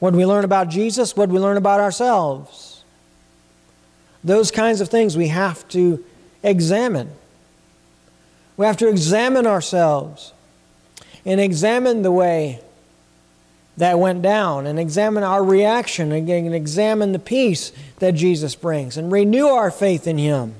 What 0.00 0.10
did 0.10 0.18
we 0.18 0.26
learn 0.26 0.44
about 0.44 0.68
Jesus? 0.68 1.16
What 1.16 1.30
did 1.30 1.32
we 1.32 1.38
learn 1.38 1.56
about 1.56 1.80
ourselves? 1.80 2.84
Those 4.22 4.50
kinds 4.50 4.82
of 4.82 4.90
things 4.90 5.16
we 5.16 5.28
have 5.28 5.66
to 5.68 6.04
examine. 6.42 7.10
We 8.58 8.66
have 8.66 8.76
to 8.76 8.88
examine 8.90 9.46
ourselves 9.46 10.34
and 11.24 11.40
examine 11.40 12.02
the 12.02 12.12
way 12.12 12.60
that 13.78 13.98
went 13.98 14.20
down 14.20 14.66
and 14.66 14.78
examine 14.78 15.22
our 15.22 15.42
reaction 15.42 16.12
and 16.12 16.54
examine 16.54 17.12
the 17.12 17.18
peace 17.18 17.72
that 17.98 18.12
Jesus 18.12 18.54
brings 18.54 18.98
and 18.98 19.10
renew 19.10 19.46
our 19.46 19.70
faith 19.70 20.06
in 20.06 20.18
Him 20.18 20.56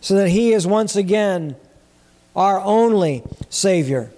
so 0.00 0.14
that 0.14 0.28
He 0.28 0.52
is 0.52 0.66
once 0.66 0.96
again 0.96 1.56
our 2.34 2.60
only 2.60 3.22
Savior 3.48 4.10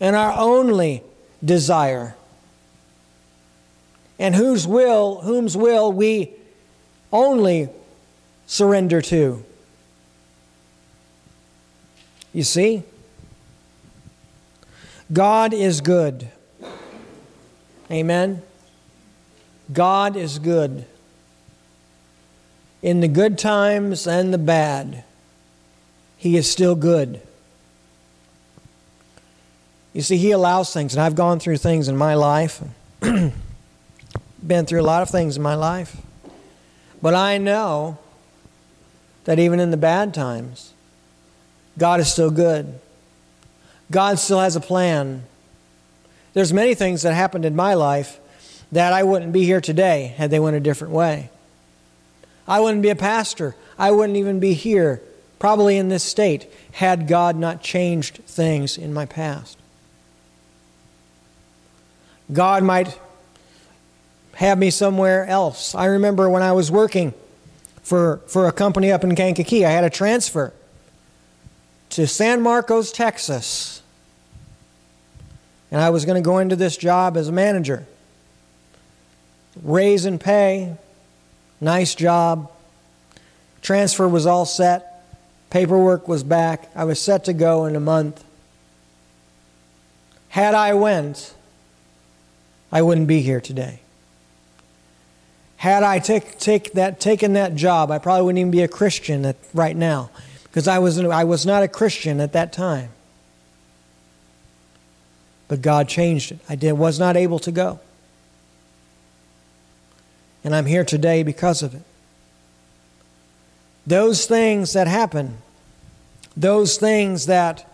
and 0.00 0.14
our 0.14 0.32
only 0.38 1.02
desire 1.44 2.14
and 4.18 4.34
whose 4.34 4.66
will 4.66 5.20
whom's 5.22 5.56
will 5.56 5.92
we 5.92 6.30
only 7.12 7.68
surrender 8.46 9.00
to 9.00 9.44
you 12.32 12.42
see? 12.42 12.82
God 15.12 15.52
is 15.52 15.82
good. 15.82 16.28
Amen? 17.90 18.42
God 19.70 20.16
is 20.16 20.38
good. 20.38 20.86
In 22.82 23.00
the 23.00 23.08
good 23.08 23.38
times 23.38 24.06
and 24.08 24.34
the 24.34 24.38
bad, 24.38 25.04
He 26.16 26.36
is 26.36 26.50
still 26.50 26.74
good. 26.74 27.20
You 29.92 30.02
see, 30.02 30.16
He 30.16 30.32
allows 30.32 30.72
things, 30.72 30.94
and 30.94 31.02
I've 31.02 31.14
gone 31.14 31.38
through 31.38 31.58
things 31.58 31.88
in 31.88 31.96
my 31.96 32.14
life, 32.14 32.60
been 33.00 34.66
through 34.66 34.80
a 34.80 34.82
lot 34.82 35.02
of 35.02 35.10
things 35.10 35.36
in 35.36 35.42
my 35.42 35.54
life. 35.54 35.96
But 37.00 37.14
I 37.14 37.38
know 37.38 37.98
that 39.24 39.38
even 39.38 39.60
in 39.60 39.70
the 39.70 39.76
bad 39.76 40.12
times, 40.12 40.72
God 41.78 42.00
is 42.00 42.10
still 42.10 42.30
good. 42.30 42.78
God 43.90 44.18
still 44.18 44.40
has 44.40 44.56
a 44.56 44.60
plan. 44.60 45.24
There's 46.32 46.52
many 46.52 46.74
things 46.74 47.02
that 47.02 47.14
happened 47.14 47.44
in 47.44 47.54
my 47.54 47.74
life 47.74 48.18
that 48.72 48.92
I 48.92 49.02
wouldn't 49.02 49.32
be 49.32 49.44
here 49.44 49.60
today 49.60 50.14
had 50.16 50.30
they 50.30 50.40
went 50.40 50.56
a 50.56 50.60
different 50.60 50.94
way. 50.94 51.30
I 52.46 52.60
wouldn't 52.60 52.82
be 52.82 52.90
a 52.90 52.96
pastor. 52.96 53.54
I 53.78 53.90
wouldn't 53.90 54.16
even 54.16 54.40
be 54.40 54.54
here, 54.54 55.00
probably 55.38 55.76
in 55.76 55.88
this 55.88 56.02
state, 56.02 56.50
had 56.72 57.08
God 57.08 57.36
not 57.36 57.62
changed 57.62 58.16
things 58.24 58.76
in 58.76 58.92
my 58.92 59.06
past. 59.06 59.58
God 62.32 62.62
might 62.62 62.98
have 64.34 64.58
me 64.58 64.70
somewhere 64.70 65.26
else. 65.26 65.74
I 65.74 65.86
remember 65.86 66.28
when 66.28 66.42
I 66.42 66.52
was 66.52 66.70
working 66.70 67.12
for, 67.82 68.18
for 68.26 68.46
a 68.46 68.52
company 68.52 68.90
up 68.90 69.04
in 69.04 69.14
Kankakee, 69.14 69.64
I 69.64 69.70
had 69.70 69.84
a 69.84 69.90
transfer 69.90 70.52
to 71.90 72.06
San 72.06 72.40
Marcos, 72.40 72.90
Texas. 72.90 73.82
And 75.70 75.80
I 75.80 75.90
was 75.90 76.04
going 76.04 76.22
to 76.22 76.24
go 76.24 76.38
into 76.38 76.56
this 76.56 76.76
job 76.76 77.16
as 77.16 77.28
a 77.28 77.32
manager. 77.32 77.86
Raise 79.62 80.04
and 80.06 80.20
pay, 80.20 80.76
nice 81.62 81.94
job. 81.94 82.50
Transfer 83.62 84.08
was 84.08 84.26
all 84.26 84.44
set, 84.44 85.04
paperwork 85.50 86.08
was 86.08 86.24
back. 86.24 86.70
I 86.74 86.84
was 86.84 87.00
set 87.00 87.24
to 87.26 87.32
go 87.32 87.64
in 87.66 87.76
a 87.76 87.80
month. 87.80 88.24
Had 90.28 90.54
I 90.54 90.74
went, 90.74 91.34
I 92.72 92.82
wouldn't 92.82 93.06
be 93.06 93.20
here 93.20 93.40
today. 93.40 93.80
Had 95.56 95.84
I 95.84 96.00
take, 96.00 96.38
take 96.38 96.72
that, 96.72 96.98
taken 96.98 97.34
that 97.34 97.54
job, 97.54 97.92
I 97.92 97.98
probably 97.98 98.24
wouldn't 98.24 98.40
even 98.40 98.50
be 98.50 98.62
a 98.62 98.68
Christian 98.68 99.24
at, 99.24 99.36
right 99.54 99.76
now 99.76 100.10
because 100.44 100.66
I 100.66 100.80
was, 100.80 100.98
I 100.98 101.22
was 101.22 101.46
not 101.46 101.62
a 101.62 101.68
Christian 101.68 102.20
at 102.20 102.32
that 102.32 102.52
time. 102.52 102.88
But 105.46 105.62
God 105.62 105.86
changed 105.86 106.32
it. 106.32 106.40
I 106.48 106.56
did, 106.56 106.72
was 106.72 106.98
not 106.98 107.16
able 107.16 107.38
to 107.40 107.52
go. 107.52 107.78
And 110.44 110.54
I'm 110.54 110.66
here 110.66 110.84
today 110.84 111.22
because 111.22 111.62
of 111.62 111.74
it. 111.74 111.82
Those 113.86 114.26
things 114.26 114.72
that 114.72 114.86
happen, 114.86 115.38
those 116.36 116.76
things 116.76 117.26
that 117.26 117.68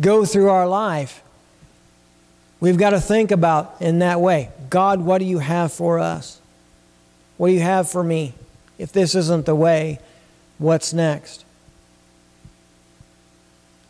go 0.00 0.24
through 0.24 0.48
our 0.48 0.66
life, 0.66 1.22
we've 2.60 2.78
got 2.78 2.90
to 2.90 3.00
think 3.00 3.30
about 3.30 3.76
in 3.80 3.98
that 4.00 4.20
way 4.20 4.50
God, 4.70 5.00
what 5.00 5.18
do 5.18 5.24
you 5.24 5.38
have 5.38 5.72
for 5.72 5.98
us? 5.98 6.40
What 7.36 7.48
do 7.48 7.54
you 7.54 7.60
have 7.60 7.90
for 7.90 8.02
me? 8.02 8.34
If 8.78 8.92
this 8.92 9.14
isn't 9.14 9.46
the 9.46 9.54
way, 9.54 10.00
what's 10.58 10.92
next? 10.92 11.44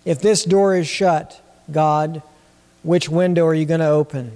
If 0.05 0.21
this 0.21 0.45
door 0.45 0.77
is 0.77 0.89
shut, 0.89 1.41
God, 1.71 2.23
which 2.83 3.09
window 3.09 3.47
are 3.47 3.55
you 3.55 3.65
going 3.65 3.81
to 3.81 3.87
open? 3.87 4.33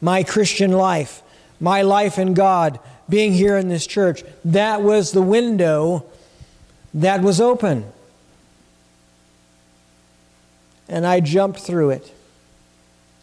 My 0.00 0.22
Christian 0.22 0.72
life, 0.72 1.22
my 1.60 1.82
life 1.82 2.18
in 2.18 2.34
God, 2.34 2.78
being 3.08 3.32
here 3.32 3.56
in 3.56 3.68
this 3.68 3.86
church, 3.86 4.22
that 4.44 4.82
was 4.82 5.12
the 5.12 5.22
window 5.22 6.04
that 6.94 7.22
was 7.22 7.40
open. 7.40 7.84
And 10.88 11.06
I 11.06 11.20
jumped 11.20 11.60
through 11.60 11.90
it 11.90 12.12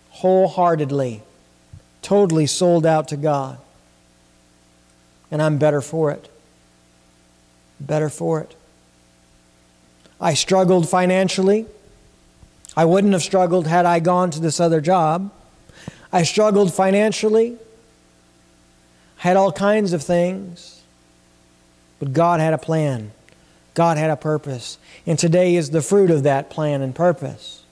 wholeheartedly, 0.09 1.21
totally 2.01 2.45
sold 2.45 2.85
out 2.85 3.07
to 3.09 3.17
God. 3.17 3.57
And 5.31 5.41
I'm 5.41 5.57
better 5.57 5.81
for 5.81 6.11
it. 6.11 6.29
Better 7.79 8.09
for 8.09 8.39
it. 8.39 8.55
I 10.21 10.35
struggled 10.35 10.87
financially. 10.87 11.65
I 12.77 12.85
wouldn't 12.85 13.13
have 13.13 13.23
struggled 13.23 13.67
had 13.67 13.85
I 13.85 13.99
gone 13.99 14.31
to 14.31 14.39
this 14.39 14.59
other 14.59 14.79
job. 14.79 15.31
I 16.11 16.23
struggled 16.23 16.73
financially. 16.73 17.57
Had 19.23 19.37
all 19.37 19.53
kinds 19.53 19.93
of 19.93 20.03
things. 20.03 20.81
But 21.97 22.11
God 22.11 22.41
had 22.41 22.53
a 22.53 22.57
plan. 22.57 23.13
God 23.73 23.95
had 23.95 24.09
a 24.09 24.17
purpose. 24.17 24.77
And 25.05 25.17
today 25.17 25.55
is 25.55 25.69
the 25.69 25.81
fruit 25.81 26.11
of 26.11 26.23
that 26.23 26.49
plan 26.49 26.81
and 26.81 26.93
purpose. 26.93 27.63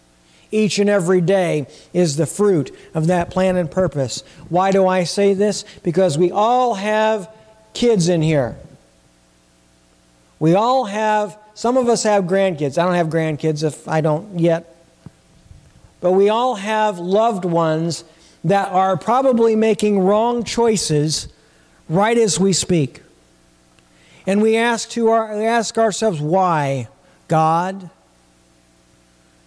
Each 0.50 0.80
and 0.80 0.90
every 0.90 1.20
day 1.20 1.68
is 1.92 2.16
the 2.16 2.26
fruit 2.26 2.74
of 2.94 3.08
that 3.08 3.32
plan 3.32 3.58
and 3.58 3.70
purpose. 3.70 4.24
Why 4.48 4.72
do 4.72 4.88
I 4.88 5.04
say 5.04 5.34
this? 5.34 5.66
Because 5.84 6.18
we 6.18 6.32
all 6.32 6.76
have 6.76 7.30
kids 7.74 8.08
in 8.08 8.22
here. 8.22 8.56
We 10.40 10.56
all 10.56 10.86
have 10.86 11.38
some 11.54 11.76
of 11.76 11.90
us 11.90 12.04
have 12.04 12.24
grandkids. 12.24 12.78
I 12.78 12.86
don't 12.86 12.96
have 12.96 13.08
grandkids 13.08 13.62
if 13.62 13.90
I 13.90 14.00
don't 14.00 14.40
yet. 14.40 14.74
But 16.00 16.14
we 16.14 16.30
all 16.30 16.56
have 16.56 16.98
loved 16.98 17.44
ones 17.44 18.06
that 18.46 18.70
are 18.70 18.96
probably 18.96 19.58
making 19.58 20.00
wrong 20.00 20.46
choices 20.46 21.28
right 21.92 22.18
as 22.18 22.40
we 22.40 22.54
speak. 22.54 23.02
And 24.26 24.42
we 24.42 24.56
ask, 24.56 24.90
to 24.92 25.10
our, 25.10 25.38
we 25.38 25.46
ask 25.46 25.78
ourselves, 25.78 26.22
why? 26.22 26.88
God? 27.28 27.90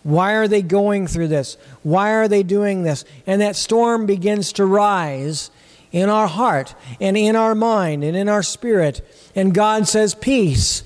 Why 0.02 0.34
are 0.34 0.46
they 0.46 0.60
going 0.60 1.06
through 1.06 1.28
this? 1.28 1.56
Why 1.82 2.10
are 2.10 2.28
they 2.28 2.42
doing 2.42 2.82
this? 2.82 3.06
And 3.26 3.40
that 3.40 3.56
storm 3.56 4.04
begins 4.04 4.52
to 4.54 4.66
rise 4.66 5.50
in 5.90 6.10
our 6.10 6.26
heart 6.26 6.74
and 7.00 7.16
in 7.16 7.34
our 7.34 7.54
mind 7.54 8.04
and 8.04 8.14
in 8.14 8.28
our 8.28 8.42
spirit. 8.42 9.00
And 9.34 9.54
God 9.54 9.88
says, 9.88 10.14
Peace 10.14 10.82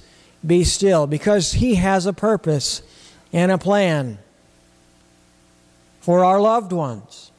be 0.46 0.62
still 0.62 1.08
because 1.08 1.54
He 1.54 1.74
has 1.74 2.06
a 2.06 2.12
purpose 2.12 2.82
and 3.32 3.50
a 3.50 3.58
plan 3.58 4.18
for 6.00 6.24
our 6.24 6.40
loved 6.40 6.72
ones, 6.72 7.32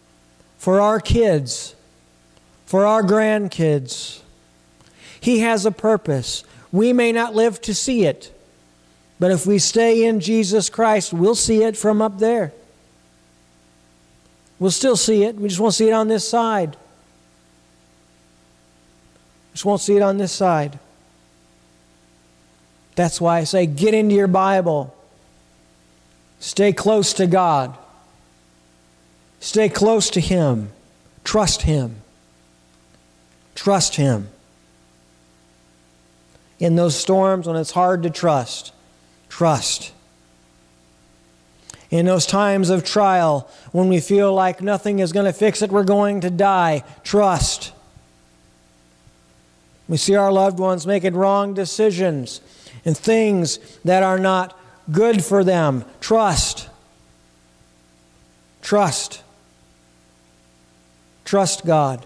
for 0.58 0.82
our 0.82 1.00
kids, 1.00 1.76
for 2.70 2.86
our 2.86 3.02
grandkids. 3.02 4.20
He 5.20 5.40
has 5.40 5.66
a 5.66 5.72
purpose. 5.72 6.44
We 6.72 6.94
may 6.94 7.12
not 7.12 7.34
live 7.34 7.60
to 7.62 7.74
see 7.74 8.06
it, 8.06 8.32
but 9.20 9.32
if 9.32 9.48
we 9.48 9.58
stay 9.58 10.06
in 10.06 10.20
Jesus 10.20 10.70
Christ, 10.70 11.12
we'll 11.12 11.34
see 11.34 11.64
it 11.64 11.76
from 11.76 12.00
up 12.00 12.20
there. 12.20 12.54
We'll 14.60 14.70
still 14.70 14.96
see 14.96 15.24
it. 15.24 15.36
We 15.38 15.50
just 15.50 15.60
won't 15.60 15.74
see 15.74 15.88
it 15.88 15.94
on 15.94 16.10
this 16.10 16.30
side. 16.30 16.78
Just 19.54 19.66
won't 19.66 19.82
see 19.82 19.96
it 19.96 20.04
on 20.04 20.20
this 20.20 20.32
side. 20.32 20.78
That's 22.94 23.20
why 23.20 23.40
I 23.40 23.46
say 23.46 23.66
get 23.66 23.96
into 23.96 24.14
your 24.14 24.28
Bible. 24.28 24.96
Stay 26.40 26.72
close 26.72 27.14
to 27.14 27.26
God. 27.26 27.76
Stay 29.40 29.70
close 29.70 30.12
to 30.12 30.20
Him. 30.22 30.70
Trust 31.24 31.64
Him. 31.64 32.04
Trust 33.60 33.98
Him. 33.98 34.30
In 36.60 36.78
those 36.78 36.96
storms 36.96 37.46
when 37.46 37.58
it's 37.58 37.72
hard 37.72 38.04
to 38.04 38.10
trust, 38.10 38.72
trust. 39.28 39.92
In 41.92 42.06
those 42.06 42.26
times 42.26 42.70
of 42.70 42.86
trial 42.86 43.50
when 43.74 43.90
we 43.90 44.00
feel 44.00 44.34
like 44.34 44.62
nothing 44.62 45.00
is 45.00 45.12
going 45.12 45.26
to 45.26 45.34
fix 45.34 45.62
it, 45.62 45.74
we're 45.74 45.84
going 45.84 46.22
to 46.22 46.30
die, 46.30 46.86
trust. 47.04 47.74
We 49.90 49.98
see 49.98 50.16
our 50.16 50.32
loved 50.32 50.58
ones 50.58 50.88
making 50.88 51.16
wrong 51.16 51.54
decisions 51.54 52.40
and 52.86 52.98
things 52.98 53.60
that 53.84 54.04
are 54.04 54.20
not 54.20 54.58
good 54.90 55.22
for 55.22 55.44
them. 55.44 55.84
Trust. 56.00 56.70
Trust. 58.62 59.22
Trust 61.26 61.66
God. 61.66 62.06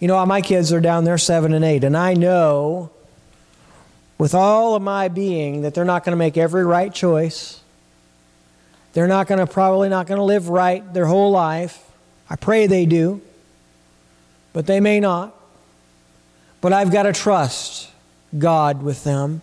You 0.00 0.08
know, 0.08 0.24
my 0.26 0.42
kids 0.42 0.72
are 0.72 0.80
down 0.80 1.04
there 1.04 1.18
seven 1.18 1.54
and 1.54 1.64
eight, 1.64 1.84
and 1.84 1.96
I 1.96 2.14
know 2.14 2.90
with 4.18 4.34
all 4.34 4.74
of 4.74 4.82
my 4.82 5.08
being 5.08 5.62
that 5.62 5.74
they're 5.74 5.84
not 5.84 6.04
going 6.04 6.12
to 6.12 6.16
make 6.16 6.36
every 6.36 6.64
right 6.64 6.92
choice. 6.92 7.60
They're 8.92 9.08
not 9.08 9.26
going 9.26 9.38
to, 9.38 9.46
probably 9.46 9.88
not 9.88 10.06
going 10.06 10.18
to 10.18 10.24
live 10.24 10.48
right 10.48 10.94
their 10.94 11.06
whole 11.06 11.30
life. 11.30 11.82
I 12.30 12.36
pray 12.36 12.66
they 12.66 12.86
do, 12.86 13.20
but 14.52 14.66
they 14.66 14.80
may 14.80 15.00
not. 15.00 15.34
But 16.60 16.72
I've 16.72 16.90
got 16.90 17.02
to 17.02 17.12
trust 17.12 17.90
God 18.36 18.82
with 18.82 19.04
them. 19.04 19.42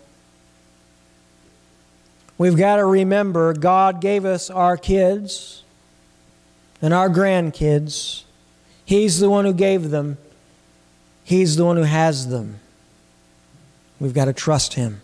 We've 2.38 2.58
got 2.58 2.78
to 2.78 2.86
remember 2.86 3.54
God 3.54 4.02
gave 4.02 4.26
us 4.26 4.50
our 4.50 4.76
kids 4.76 5.64
and 6.82 6.94
our 6.94 7.10
grandkids. 7.10 8.24
He's 8.84 9.20
the 9.20 9.30
one 9.30 9.46
who 9.46 9.54
gave 9.54 9.92
them, 9.92 10.18
He's 11.24 11.56
the 11.56 11.66
one 11.66 11.78
who 11.78 11.84
has 11.84 12.28
them. 12.28 12.60
We've 14.00 14.14
got 14.14 14.26
to 14.26 14.34
trust 14.34 14.74
Him. 14.74 15.02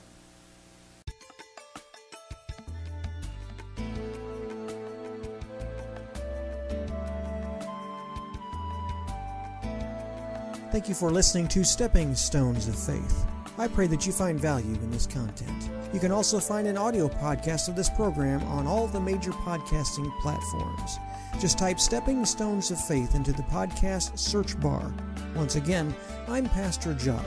Thank 10.72 10.88
you 10.88 10.94
for 10.94 11.10
listening 11.10 11.48
to 11.50 11.64
Stepping 11.64 12.14
Stones 12.16 12.68
of 12.68 12.78
Faith. 12.78 13.26
I 13.58 13.68
pray 13.68 13.88
that 13.88 14.06
you 14.06 14.14
find 14.14 14.40
value 14.40 14.76
in 14.76 14.92
this 14.92 15.08
content. 15.08 15.70
You 15.94 16.00
can 16.00 16.12
also 16.12 16.40
find 16.40 16.68
an 16.68 16.78
audio 16.78 17.10
podcast 17.10 17.68
of 17.68 17.76
this 17.76 17.90
program 17.90 18.44
on 18.44 18.68
all 18.68 18.88
the 18.88 19.00
major 19.00 19.32
podcasting 19.32 20.10
platforms. 20.22 21.00
Just 21.40 21.58
type 21.58 21.80
Stepping 21.80 22.26
Stones 22.26 22.70
of 22.70 22.84
Faith 22.84 23.16
into 23.16 23.32
the 23.32 23.44
podcast 23.44 24.20
search 24.20 24.60
bar. 24.60 24.94
Once 25.36 25.56
again, 25.56 25.96
I'm 26.28 26.50
Pastor 26.50 26.94
Josh. 26.94 27.24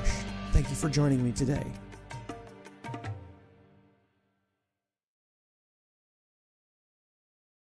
Thank 0.53 0.69
you 0.69 0.77
for 0.77 0.91
joining 0.91 1.25
me 1.25 1.33
today. 1.33 1.65